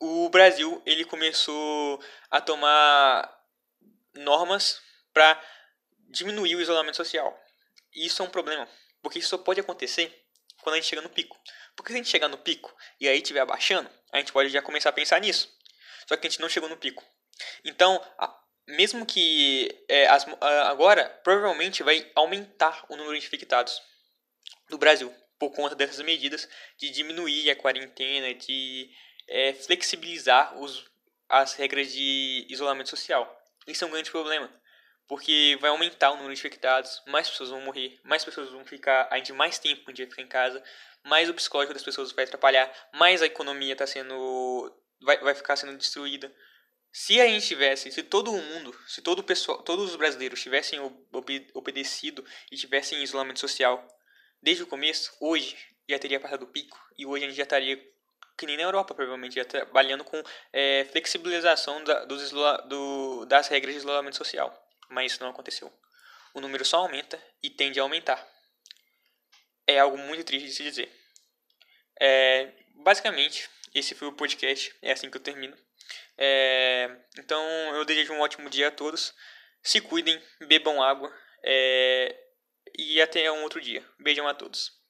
O 0.00 0.28
Brasil 0.28 0.82
ele 0.84 1.04
começou 1.04 2.02
a 2.30 2.40
tomar 2.40 3.33
normas 4.14 4.80
para 5.12 5.40
diminuir 6.08 6.56
o 6.56 6.60
isolamento 6.60 6.96
social. 6.96 7.38
E 7.94 8.06
isso 8.06 8.22
é 8.22 8.24
um 8.24 8.30
problema, 8.30 8.68
porque 9.02 9.18
isso 9.18 9.28
só 9.28 9.38
pode 9.38 9.60
acontecer 9.60 10.24
quando 10.62 10.74
a 10.74 10.76
gente 10.76 10.88
chega 10.88 11.02
no 11.02 11.10
pico. 11.10 11.38
Porque 11.76 11.92
se 11.92 11.94
a 11.94 11.98
gente 11.98 12.10
chegar 12.10 12.28
no 12.28 12.38
pico 12.38 12.74
e 13.00 13.08
aí 13.08 13.18
estiver 13.18 13.40
abaixando, 13.40 13.90
a 14.12 14.18
gente 14.18 14.32
pode 14.32 14.48
já 14.48 14.62
começar 14.62 14.90
a 14.90 14.92
pensar 14.92 15.20
nisso. 15.20 15.52
Só 16.08 16.16
que 16.16 16.26
a 16.26 16.30
gente 16.30 16.40
não 16.40 16.48
chegou 16.48 16.68
no 16.68 16.76
pico. 16.76 17.04
Então, 17.64 18.00
mesmo 18.66 19.04
que 19.04 19.84
é, 19.88 20.06
as, 20.06 20.26
agora, 20.68 21.08
provavelmente 21.22 21.82
vai 21.82 22.10
aumentar 22.14 22.84
o 22.88 22.96
número 22.96 23.18
de 23.18 23.26
infectados 23.26 23.80
no 24.70 24.78
Brasil 24.78 25.14
por 25.38 25.50
conta 25.50 25.74
dessas 25.74 26.00
medidas 26.04 26.48
de 26.78 26.90
diminuir 26.90 27.50
a 27.50 27.56
quarentena, 27.56 28.34
de 28.34 28.90
é, 29.28 29.52
flexibilizar 29.52 30.56
os, 30.58 30.84
as 31.28 31.54
regras 31.54 31.92
de 31.92 32.46
isolamento 32.48 32.90
social. 32.90 33.43
Isso 33.66 33.84
é 33.84 33.86
um 33.86 33.90
grande 33.90 34.10
problema, 34.10 34.50
porque 35.08 35.56
vai 35.60 35.70
aumentar 35.70 36.10
o 36.10 36.16
número 36.16 36.34
de 36.34 36.40
infectados, 36.40 37.02
mais 37.06 37.28
pessoas 37.28 37.50
vão 37.50 37.60
morrer, 37.60 37.98
mais 38.04 38.24
pessoas 38.24 38.50
vão 38.50 38.64
ficar 38.64 39.08
ainda 39.10 39.32
mais 39.34 39.58
tempo 39.58 39.90
um 39.90 39.94
dia 39.94 40.08
ficar 40.08 40.22
em 40.22 40.28
casa, 40.28 40.62
mais 41.02 41.28
o 41.28 41.34
psicológico 41.34 41.74
das 41.74 41.82
pessoas 41.82 42.12
vai 42.12 42.24
atrapalhar, 42.24 42.72
mais 42.94 43.22
a 43.22 43.26
economia 43.26 43.72
está 43.72 43.86
sendo 43.86 44.72
vai, 45.00 45.18
vai 45.18 45.34
ficar 45.34 45.56
sendo 45.56 45.76
destruída. 45.76 46.34
Se 46.92 47.20
a 47.20 47.26
gente 47.26 47.46
tivesse, 47.46 47.90
se 47.90 48.02
todo 48.02 48.32
mundo, 48.32 48.74
se 48.86 49.02
todo 49.02 49.18
o 49.18 49.24
pessoal, 49.24 49.62
todos 49.62 49.90
os 49.90 49.96
brasileiros 49.96 50.40
tivessem 50.40 50.78
obedecido 51.52 52.24
e 52.52 52.56
tivessem 52.56 53.02
isolamento 53.02 53.40
social 53.40 53.86
desde 54.40 54.62
o 54.62 54.66
começo, 54.66 55.12
hoje 55.20 55.56
já 55.88 55.98
teria 55.98 56.20
passado 56.20 56.44
o 56.44 56.46
pico 56.46 56.78
e 56.96 57.04
hoje 57.04 57.24
a 57.24 57.28
gente 57.28 57.36
já 57.36 57.42
estaria 57.42 57.93
que 58.36 58.46
nem 58.46 58.56
na 58.56 58.62
Europa, 58.64 58.94
provavelmente, 58.94 59.36
já 59.36 59.44
trabalhando 59.44 60.04
com 60.04 60.22
é, 60.52 60.84
flexibilização 60.90 61.82
da, 61.84 62.04
dos 62.04 62.30
do, 62.30 63.24
das 63.26 63.48
regras 63.48 63.74
de 63.74 63.80
isolamento 63.80 64.16
social. 64.16 64.52
Mas 64.88 65.12
isso 65.12 65.22
não 65.22 65.30
aconteceu. 65.30 65.72
O 66.34 66.40
número 66.40 66.64
só 66.64 66.78
aumenta 66.78 67.20
e 67.42 67.48
tende 67.48 67.78
a 67.78 67.82
aumentar. 67.82 68.26
É 69.66 69.78
algo 69.78 69.96
muito 69.96 70.24
triste 70.24 70.48
de 70.48 70.54
se 70.54 70.62
dizer. 70.62 70.92
É, 72.00 72.52
basicamente, 72.74 73.48
esse 73.74 73.94
foi 73.94 74.08
o 74.08 74.12
podcast. 74.12 74.74
É 74.82 74.92
assim 74.92 75.10
que 75.10 75.16
eu 75.16 75.22
termino. 75.22 75.56
É, 76.18 76.90
então, 77.18 77.42
eu 77.74 77.84
desejo 77.84 78.12
um 78.12 78.20
ótimo 78.20 78.50
dia 78.50 78.68
a 78.68 78.72
todos. 78.72 79.14
Se 79.62 79.80
cuidem, 79.80 80.20
bebam 80.40 80.82
água. 80.82 81.14
É, 81.42 82.14
e 82.76 83.00
até 83.00 83.30
um 83.30 83.42
outro 83.42 83.60
dia. 83.60 83.84
Beijão 83.98 84.26
a 84.26 84.34
todos. 84.34 84.83